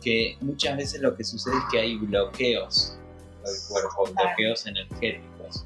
que 0.01 0.37
muchas 0.41 0.77
veces 0.77 1.01
lo 1.01 1.15
que 1.15 1.23
sucede 1.23 1.57
es 1.57 1.63
que 1.71 1.79
hay 1.79 1.97
bloqueos 1.97 2.97
del 3.43 3.55
cuerpo, 3.69 4.13
bloqueos 4.21 4.65
energéticos. 4.65 5.65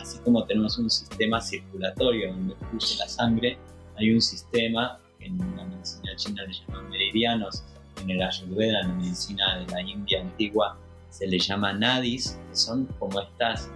Así 0.00 0.18
como 0.20 0.44
tenemos 0.44 0.78
un 0.78 0.90
sistema 0.90 1.40
circulatorio 1.40 2.32
donde 2.32 2.54
fluye 2.56 2.96
la 2.98 3.08
sangre, 3.08 3.58
hay 3.96 4.12
un 4.12 4.20
sistema 4.20 4.98
que 5.18 5.26
en 5.26 5.38
la 5.56 5.64
medicina 5.64 6.16
china 6.16 6.42
le 6.44 6.52
llaman 6.52 6.90
meridianos, 6.90 7.64
en 8.02 8.10
el 8.10 8.22
Ayurveda, 8.22 8.80
en 8.80 8.88
la 8.88 8.94
medicina 8.94 9.58
de 9.58 9.66
la 9.72 9.80
India 9.80 10.20
antigua, 10.20 10.76
se 11.10 11.26
le 11.26 11.38
llama 11.38 11.72
nadis, 11.72 12.38
que 12.48 12.56
son 12.56 12.86
como 12.98 13.20
estas 13.20 13.70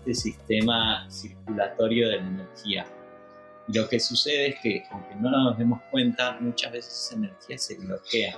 este 0.00 0.14
sistema 0.14 1.06
circulatorio 1.10 2.08
de 2.08 2.16
la 2.16 2.26
energía. 2.26 2.86
lo 3.72 3.88
que 3.88 4.00
sucede 4.00 4.48
es 4.48 4.60
que, 4.60 4.82
aunque 4.90 5.14
no 5.14 5.30
nos 5.30 5.56
demos 5.56 5.80
cuenta, 5.92 6.36
muchas 6.40 6.72
veces 6.72 6.92
esa 6.92 7.14
energía 7.14 7.56
se 7.56 7.76
bloquea. 7.76 8.34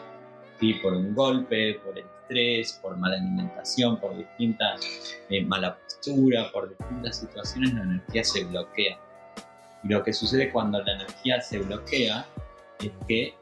¿sí? 0.61 0.75
Por 0.75 0.93
un 0.93 1.15
golpe, 1.15 1.81
por 1.83 1.99
el 1.99 2.05
estrés, 2.05 2.79
por 2.83 2.99
mala 2.99 3.17
alimentación, 3.17 3.99
por 3.99 4.17
distintas 4.17 4.81
eh, 5.31 5.43
mala 5.45 5.79
postura, 5.79 6.51
por 6.53 6.77
distintas 6.77 7.17
situaciones, 7.17 7.73
la 7.73 7.83
energía 7.83 8.25
se 8.25 8.45
bloquea. 8.45 8.99
Y 9.85 9.89
lo 9.89 10.03
que 10.03 10.13
sucede 10.13 10.53
cuando 10.53 10.83
la 10.83 10.93
energía 10.93 11.41
se 11.41 11.59
bloquea 11.61 12.27
es 12.81 12.91
que 13.09 13.35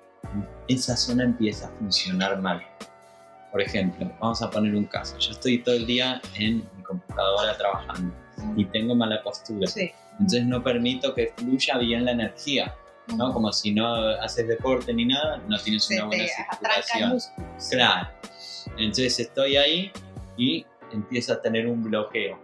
esa 0.69 0.97
zona 0.97 1.25
empieza 1.25 1.67
a 1.67 1.71
funcionar 1.71 2.41
mal. 2.41 2.63
Por 3.51 3.63
ejemplo, 3.63 4.11
vamos 4.21 4.43
a 4.43 4.51
poner 4.51 4.75
un 4.75 4.85
caso. 4.85 5.19
Yo 5.19 5.33
estoy 5.33 5.63
todo 5.63 5.75
el 5.75 5.87
día 5.87 6.21
en 6.39 6.59
mi 6.77 6.83
computadora 6.83 7.57
trabajando 7.57 8.15
y 8.57 8.65
tengo 8.67 8.95
mala 8.95 9.23
postura. 9.23 9.69
Entonces 10.13 10.45
no 10.45 10.63
permito 10.63 11.15
que 11.15 11.33
fluya 11.37 11.79
bien 11.79 12.05
la 12.05 12.13
energía. 12.13 12.75
¿no? 13.17 13.33
Como 13.33 13.53
si 13.53 13.73
no 13.73 13.93
haces 14.21 14.47
deporte 14.47 14.93
ni 14.95 15.07
nada, 15.07 15.39
no 15.49 15.59
tienes 15.59 15.91
una 15.91 16.05
buena 16.07 16.25
circulación. 16.27 17.19
Claro. 17.71 18.09
Entonces 18.77 19.19
estoy 19.21 19.57
ahí 19.57 19.93
y 20.37 20.65
empiezo 20.93 21.33
a 21.33 21.43
tener 21.43 21.67
un 21.67 21.83
bloqueo. 21.83 22.39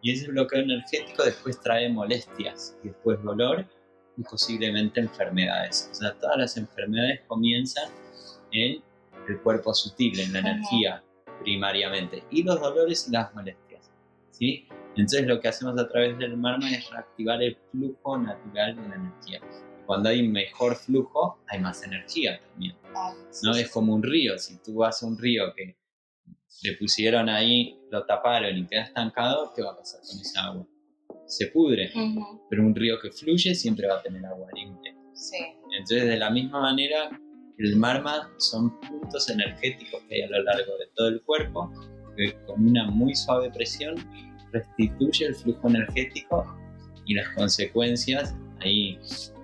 Y 0.00 0.12
ese 0.12 0.28
bloqueo 0.28 0.60
energético 0.60 1.24
después 1.24 1.60
trae 1.60 1.88
molestias 1.88 2.76
y 2.82 2.88
después 2.88 3.22
dolor 3.22 3.66
y 4.16 4.22
posiblemente 4.22 5.00
enfermedades. 5.00 5.88
O 5.92 5.94
sea, 5.94 6.12
todas 6.14 6.36
las 6.38 6.56
enfermedades 6.56 7.20
comienzan 7.26 7.90
en 8.52 8.82
el 9.28 9.40
cuerpo 9.40 9.74
sutil, 9.74 10.18
en 10.20 10.32
la 10.32 10.38
energía 10.40 11.02
primariamente, 11.42 12.24
y 12.30 12.42
los 12.42 12.60
dolores 12.60 13.08
y 13.08 13.12
las 13.12 13.34
molestias. 13.34 13.90
¿sí? 14.30 14.66
Entonces 14.90 15.26
lo 15.26 15.40
que 15.40 15.48
hacemos 15.48 15.78
a 15.78 15.88
través 15.88 16.18
del 16.18 16.36
marma 16.36 16.70
es 16.70 16.88
reactivar 16.90 17.42
el 17.42 17.56
flujo 17.70 18.18
natural 18.18 18.76
de 18.76 18.88
la 18.88 18.94
energía. 18.94 19.40
Cuando 19.86 20.08
hay 20.08 20.26
mejor 20.26 20.76
flujo, 20.76 21.38
hay 21.48 21.60
más 21.60 21.82
energía 21.82 22.40
también. 22.40 22.76
¿no? 23.42 23.54
Es 23.54 23.70
como 23.70 23.94
un 23.94 24.02
río, 24.02 24.38
si 24.38 24.56
tú 24.58 24.76
vas 24.76 25.02
a 25.02 25.06
un 25.06 25.18
río 25.18 25.52
que 25.54 25.76
le 26.62 26.76
pusieron 26.76 27.28
ahí, 27.28 27.78
lo 27.90 28.04
taparon 28.06 28.56
y 28.56 28.66
queda 28.66 28.82
estancado, 28.82 29.52
¿qué 29.54 29.62
va 29.62 29.72
a 29.72 29.76
pasar 29.76 30.00
con 30.00 30.20
esa 30.20 30.44
agua? 30.44 30.66
Se 31.26 31.48
pudre. 31.48 31.90
Pero 32.48 32.62
un 32.62 32.74
río 32.74 32.98
que 33.00 33.10
fluye 33.10 33.54
siempre 33.54 33.86
va 33.88 33.98
a 33.98 34.02
tener 34.02 34.24
agua 34.24 34.48
limpia. 34.54 34.94
Sí. 35.14 35.36
Entonces, 35.72 36.06
de 36.06 36.16
la 36.16 36.30
misma 36.30 36.60
manera, 36.60 37.10
el 37.58 37.76
marma 37.76 38.30
son 38.38 38.78
puntos 38.80 39.28
energéticos 39.30 40.02
que 40.08 40.16
hay 40.16 40.22
a 40.22 40.28
lo 40.28 40.42
largo 40.42 40.76
de 40.78 40.86
todo 40.94 41.08
el 41.08 41.22
cuerpo, 41.22 41.70
que 42.16 42.34
con 42.46 42.66
una 42.66 42.90
muy 42.90 43.14
suave 43.14 43.50
presión 43.50 43.94
restituye 44.52 45.26
el 45.26 45.34
flujo 45.34 45.68
energético 45.68 46.56
y 47.06 47.14
las 47.14 47.28
consecuencias 47.30 48.34
ahí. 48.60 48.98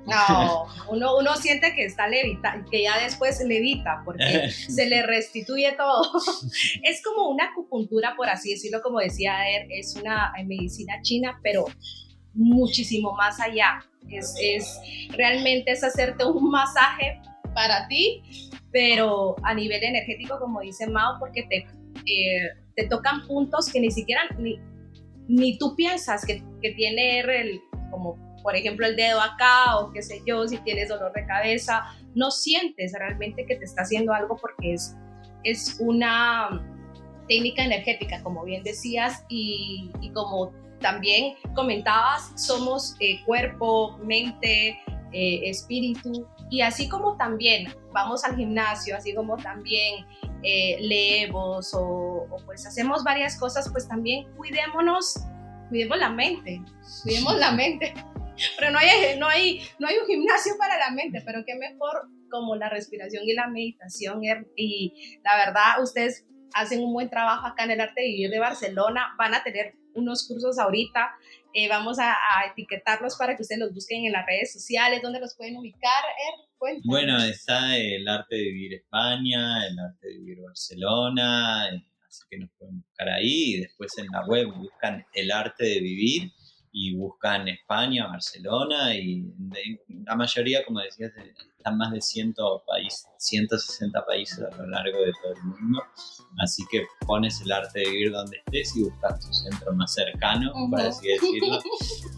No, 0.06 0.66
uno, 0.88 1.16
uno 1.18 1.36
siente 1.36 1.74
que 1.74 1.84
está 1.84 2.08
levita, 2.08 2.64
que 2.70 2.82
ya 2.82 2.98
después 2.98 3.40
levita, 3.44 4.02
porque 4.04 4.50
se 4.50 4.86
le 4.86 5.02
restituye 5.02 5.72
todo. 5.72 6.02
es 6.82 7.02
como 7.02 7.28
una 7.28 7.46
acupuntura, 7.46 8.14
por 8.16 8.28
así 8.28 8.52
decirlo, 8.52 8.80
como 8.82 8.98
decía 8.98 9.48
Er, 9.48 9.66
es 9.70 9.96
una 9.96 10.32
medicina 10.46 10.94
china, 11.02 11.38
pero 11.42 11.66
muchísimo 12.34 13.12
más 13.12 13.40
allá. 13.40 13.84
Es, 14.08 14.34
es 14.40 14.80
realmente 15.10 15.70
es 15.70 15.84
hacerte 15.84 16.24
un 16.24 16.50
masaje 16.50 17.20
para 17.54 17.88
ti, 17.88 18.22
pero 18.72 19.36
a 19.42 19.54
nivel 19.54 19.82
energético, 19.82 20.38
como 20.38 20.60
dice 20.60 20.86
Mao, 20.86 21.18
porque 21.18 21.42
te, 21.44 21.66
eh, 22.06 22.50
te 22.76 22.86
tocan 22.86 23.26
puntos 23.26 23.70
que 23.72 23.80
ni 23.80 23.90
siquiera 23.90 24.22
ni, 24.38 24.58
ni 25.28 25.58
tú 25.58 25.74
piensas 25.76 26.24
que, 26.24 26.42
que 26.62 26.72
tiene 26.72 27.20
el, 27.20 27.60
como 27.90 28.16
por 28.42 28.56
ejemplo 28.56 28.86
el 28.86 28.96
dedo 28.96 29.20
acá 29.20 29.78
o 29.78 29.92
qué 29.92 30.02
sé 30.02 30.22
yo, 30.26 30.46
si 30.48 30.58
tienes 30.58 30.88
dolor 30.88 31.12
de 31.12 31.26
cabeza, 31.26 31.84
no 32.14 32.30
sientes 32.30 32.92
realmente 32.92 33.44
que 33.46 33.56
te 33.56 33.64
está 33.64 33.82
haciendo 33.82 34.12
algo 34.12 34.36
porque 34.36 34.74
es, 34.74 34.96
es 35.44 35.76
una 35.80 36.64
técnica 37.28 37.64
energética, 37.64 38.22
como 38.22 38.44
bien 38.44 38.62
decías, 38.64 39.24
y, 39.28 39.90
y 40.00 40.10
como 40.10 40.52
también 40.80 41.34
comentabas, 41.54 42.32
somos 42.34 42.96
eh, 43.00 43.20
cuerpo, 43.24 43.98
mente, 43.98 44.78
eh, 45.12 45.40
espíritu, 45.44 46.26
y 46.50 46.62
así 46.62 46.88
como 46.88 47.16
también 47.16 47.72
vamos 47.92 48.24
al 48.24 48.36
gimnasio, 48.36 48.96
así 48.96 49.14
como 49.14 49.36
también 49.36 50.04
eh, 50.42 50.76
leemos 50.80 51.70
o, 51.74 52.26
pues 52.44 52.66
hacemos 52.66 53.04
varias 53.04 53.38
cosas, 53.38 53.68
pues 53.70 53.86
también 53.86 54.26
cuidémonos, 54.36 55.14
cuidemos 55.68 55.98
la 55.98 56.10
mente, 56.10 56.60
cuidemos 57.04 57.38
la 57.38 57.52
mente. 57.52 57.94
Pero 58.58 58.72
no 58.72 58.78
hay, 58.78 59.18
no, 59.18 59.28
hay, 59.28 59.60
no 59.78 59.86
hay 59.86 59.98
un 59.98 60.06
gimnasio 60.06 60.54
para 60.58 60.78
la 60.78 60.90
mente, 60.92 61.20
pero 61.26 61.44
qué 61.44 61.56
mejor 61.56 62.08
como 62.30 62.56
la 62.56 62.70
respiración 62.70 63.22
y 63.26 63.34
la 63.34 63.48
meditación. 63.48 64.22
Y 64.56 65.18
la 65.22 65.36
verdad, 65.36 65.82
ustedes 65.82 66.26
hacen 66.54 66.82
un 66.82 66.94
buen 66.94 67.10
trabajo 67.10 67.46
acá 67.46 67.64
en 67.64 67.72
el 67.72 67.82
Arte 67.82 68.00
de 68.00 68.06
Vivir 68.06 68.30
de 68.30 68.38
Barcelona, 68.38 69.14
van 69.18 69.34
a 69.34 69.42
tener 69.42 69.74
unos 69.94 70.26
cursos 70.26 70.58
ahorita 70.58 71.10
eh, 71.54 71.68
vamos 71.68 71.98
a, 71.98 72.16
etiquetarlos 72.50 73.16
para 73.16 73.36
que 73.36 73.42
ustedes 73.42 73.60
los 73.60 73.74
busquen 73.74 74.06
en 74.06 74.12
las 74.12 74.26
redes 74.26 74.52
sociales. 74.52 75.02
¿Dónde 75.02 75.20
los 75.20 75.34
pueden 75.36 75.56
ubicar? 75.56 76.04
Er, 76.04 76.80
bueno, 76.84 77.22
está 77.22 77.76
el 77.76 78.06
arte 78.06 78.36
de 78.36 78.42
vivir 78.42 78.74
España, 78.74 79.66
el 79.66 79.78
arte 79.78 80.08
de 80.08 80.18
vivir 80.18 80.40
Barcelona, 80.42 81.68
eh, 81.70 81.86
así 82.06 82.22
que 82.28 82.38
nos 82.38 82.50
pueden 82.58 82.80
buscar 82.80 83.08
ahí. 83.08 83.54
Y 83.54 83.60
después 83.60 83.96
en 83.98 84.06
la 84.12 84.26
web 84.26 84.48
buscan 84.54 85.04
el 85.14 85.30
arte 85.30 85.64
de 85.64 85.80
vivir 85.80 86.32
y 86.72 86.94
buscan 86.94 87.48
España, 87.48 88.06
Barcelona 88.06 88.94
y 88.94 89.24
la 90.04 90.14
mayoría, 90.14 90.64
como 90.64 90.80
decías, 90.80 91.12
están 91.58 91.76
más 91.76 91.92
de 91.92 92.00
100 92.00 92.34
países, 92.66 93.08
160 93.18 94.06
países 94.06 94.38
a 94.38 94.56
lo 94.56 94.66
largo 94.66 94.98
de 95.00 95.12
todo 95.22 95.32
el 95.34 95.42
mundo. 95.42 95.82
Así 96.38 96.64
que 96.70 96.86
pones 97.06 97.40
el 97.42 97.52
arte 97.52 97.80
de 97.80 97.90
vivir 97.90 98.12
donde 98.12 98.38
estés 98.38 98.76
y 98.76 98.84
buscas 98.84 99.20
tu 99.20 99.32
centro 99.32 99.72
más 99.74 99.92
cercano, 99.92 100.52
por 100.70 100.80
así 100.80 101.08
decirlo. 101.08 101.60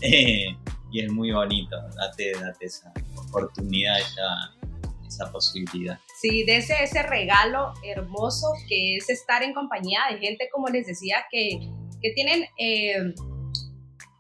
Eh, 0.04 0.56
y 0.90 1.00
es 1.00 1.12
muy 1.12 1.30
bonito, 1.30 1.76
date, 1.94 2.32
date 2.32 2.66
esa 2.66 2.92
oportunidad, 3.16 4.00
esa, 4.00 4.52
esa 5.06 5.30
posibilidad. 5.30 5.98
Sí, 6.20 6.42
de 6.44 6.56
ese, 6.56 6.74
ese 6.82 7.04
regalo 7.04 7.72
hermoso 7.84 8.48
que 8.68 8.96
es 8.96 9.08
estar 9.08 9.44
en 9.44 9.54
compañía 9.54 10.00
de 10.10 10.18
gente, 10.18 10.48
como 10.52 10.66
les 10.68 10.86
decía, 10.86 11.24
que, 11.30 11.70
que 12.00 12.10
tienen... 12.14 12.44
Eh, 12.58 13.14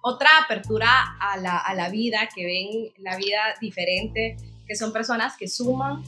otra 0.02 0.28
apertura 0.44 1.16
a 1.18 1.36
la, 1.38 1.56
a 1.58 1.74
la, 1.74 1.88
vida, 1.88 2.28
que 2.34 2.44
ven 2.44 2.92
la 2.98 3.16
vida 3.16 3.40
diferente, 3.60 4.36
que 4.66 4.76
son 4.76 4.92
personas 4.92 5.36
que 5.36 5.48
suman, 5.48 6.02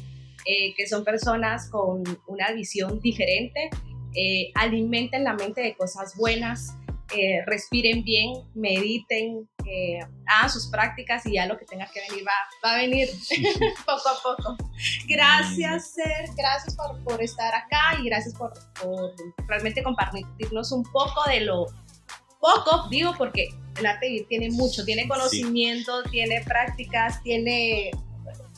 eh, 0.45 0.75
que 0.75 0.87
son 0.87 1.05
personas 1.05 1.71
con 1.71 2.03
una 2.27 2.51
visión 2.53 3.01
diferente, 3.01 3.71
eh, 4.15 4.51
alimenten 4.55 5.25
la 5.25 5.35
mente 5.35 5.63
de 5.63 5.75
cosas 5.75 6.17
buenas, 6.17 6.75
eh, 7.17 7.43
respiren 7.47 8.05
bien, 8.05 8.33
mediten, 8.55 9.49
hagan 10.27 10.51
sus 10.51 10.67
prácticas 10.67 11.25
y 11.25 11.35
ya 11.35 11.47
lo 11.47 11.57
que 11.57 11.65
tenga 11.65 11.87
que 11.87 12.01
venir 12.09 12.27
va, 12.27 12.33
va 12.63 12.75
a 12.75 12.77
venir 12.79 13.09
poco 13.87 14.09
a 14.09 14.23
poco. 14.23 14.57
Gracias, 15.09 15.93
Ser, 15.95 16.29
gracias 16.37 16.77
por, 16.77 17.03
por, 17.05 17.23
estar 17.23 17.55
acá 17.55 17.99
y 18.01 18.05
gracias 18.05 18.35
por, 18.35 18.53
por 18.83 19.15
realmente 19.49 19.83
compartirnos 19.83 20.73
un 20.73 20.83
poco 20.83 21.25
de 21.29 21.41
lo 21.41 21.67
poco, 22.45 22.89
digo 22.91 23.15
porque 23.17 23.49
el 23.79 23.87
arte 23.87 24.27
tiene 24.29 24.51
mucho, 24.51 24.85
tiene 24.85 25.09
conocimiento, 25.09 26.03
tiene 26.11 26.43
prácticas, 26.43 27.23
tiene 27.23 27.91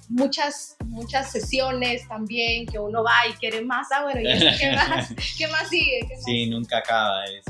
muchas, 0.09 0.77
muchas 0.87 1.31
sesiones 1.31 2.07
también 2.09 2.66
que 2.66 2.79
uno 2.79 3.05
va 3.05 3.27
y 3.31 3.33
quiere 3.35 3.64
más, 3.64 3.87
ah, 3.92 4.03
bueno, 4.03 4.20
¿y 4.20 4.59
qué 4.59 4.72
más? 4.75 5.14
¿Qué 5.38 5.46
más 5.49 5.68
sigue? 5.68 6.01
sí, 6.25 6.46
nunca 6.49 6.79
acaba, 6.79 7.25
es, 7.27 7.44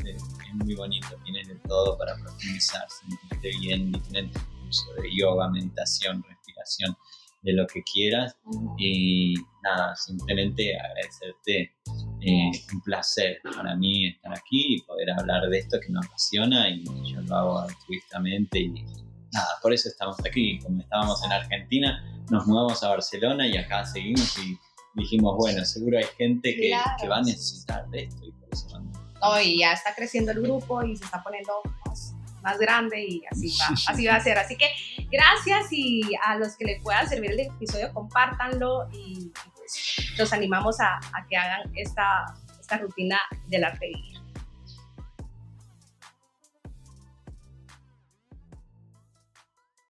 muy 0.53 0.75
bonito, 0.75 1.07
tienes 1.23 1.47
de 1.47 1.55
todo 1.67 1.97
para 1.97 2.15
profundizar, 2.15 2.85
sentirte 2.89 3.49
bien, 3.59 3.91
diferentes 3.91 4.41
cursos 4.41 4.95
de 5.01 5.15
yoga, 5.15 5.49
meditación, 5.49 6.23
respiración, 6.27 6.95
de 7.43 7.53
lo 7.53 7.67
que 7.67 7.83
quieras. 7.83 8.35
Y 8.77 9.35
nada, 9.63 9.95
simplemente 9.95 10.75
agradecerte, 10.79 11.75
eh, 12.21 12.51
un 12.73 12.81
placer 12.81 13.39
para 13.55 13.75
mí 13.75 14.07
estar 14.07 14.33
aquí 14.33 14.75
y 14.75 14.81
poder 14.81 15.11
hablar 15.11 15.47
de 15.49 15.59
esto 15.59 15.77
que 15.79 15.91
me 15.91 15.99
apasiona 15.99 16.69
y 16.69 16.83
yo 16.83 17.21
lo 17.21 17.35
hago 17.35 17.59
altruistamente 17.59 18.59
y 18.59 18.85
nada, 19.31 19.47
por 19.61 19.73
eso 19.73 19.89
estamos 19.89 20.17
aquí, 20.25 20.59
como 20.59 20.81
estábamos 20.81 21.23
en 21.23 21.31
Argentina, 21.31 22.03
nos 22.29 22.47
mudamos 22.47 22.83
a 22.83 22.89
Barcelona 22.89 23.47
y 23.47 23.57
acá 23.57 23.85
seguimos 23.85 24.37
y 24.39 24.57
dijimos, 24.95 25.35
bueno, 25.37 25.63
seguro 25.63 25.97
hay 25.97 26.07
gente 26.17 26.55
que, 26.55 26.71
que 26.99 27.07
va 27.07 27.17
a 27.17 27.21
necesitar 27.21 27.87
de 27.89 28.03
esto 28.03 28.25
y 28.25 28.31
por 28.31 28.49
eso 28.51 28.79
no, 29.21 29.41
y 29.41 29.59
ya 29.59 29.73
está 29.73 29.93
creciendo 29.95 30.31
el 30.31 30.41
grupo 30.41 30.83
y 30.83 30.95
se 30.95 31.05
está 31.05 31.21
poniendo 31.23 31.53
más, 31.85 32.59
grande 32.59 33.03
y 33.03 33.23
así 33.29 33.53
va, 33.59 33.75
así 33.87 34.05
va 34.05 34.15
a 34.15 34.19
ser. 34.21 34.37
Así 34.37 34.55
que 34.55 34.67
gracias 35.11 35.67
y 35.71 36.01
a 36.25 36.35
los 36.37 36.55
que 36.55 36.65
les 36.65 36.81
pueda 36.81 37.05
servir 37.05 37.31
el 37.31 37.41
episodio, 37.41 37.91
compártanlo 37.93 38.87
y, 38.93 39.31
pues 39.67 40.17
los 40.17 40.33
animamos 40.33 40.79
a, 40.79 40.99
que 41.29 41.35
hagan 41.35 41.71
esta, 41.75 42.25
esta 42.59 42.77
rutina 42.77 43.19
del 43.47 43.63
arte 43.63 43.91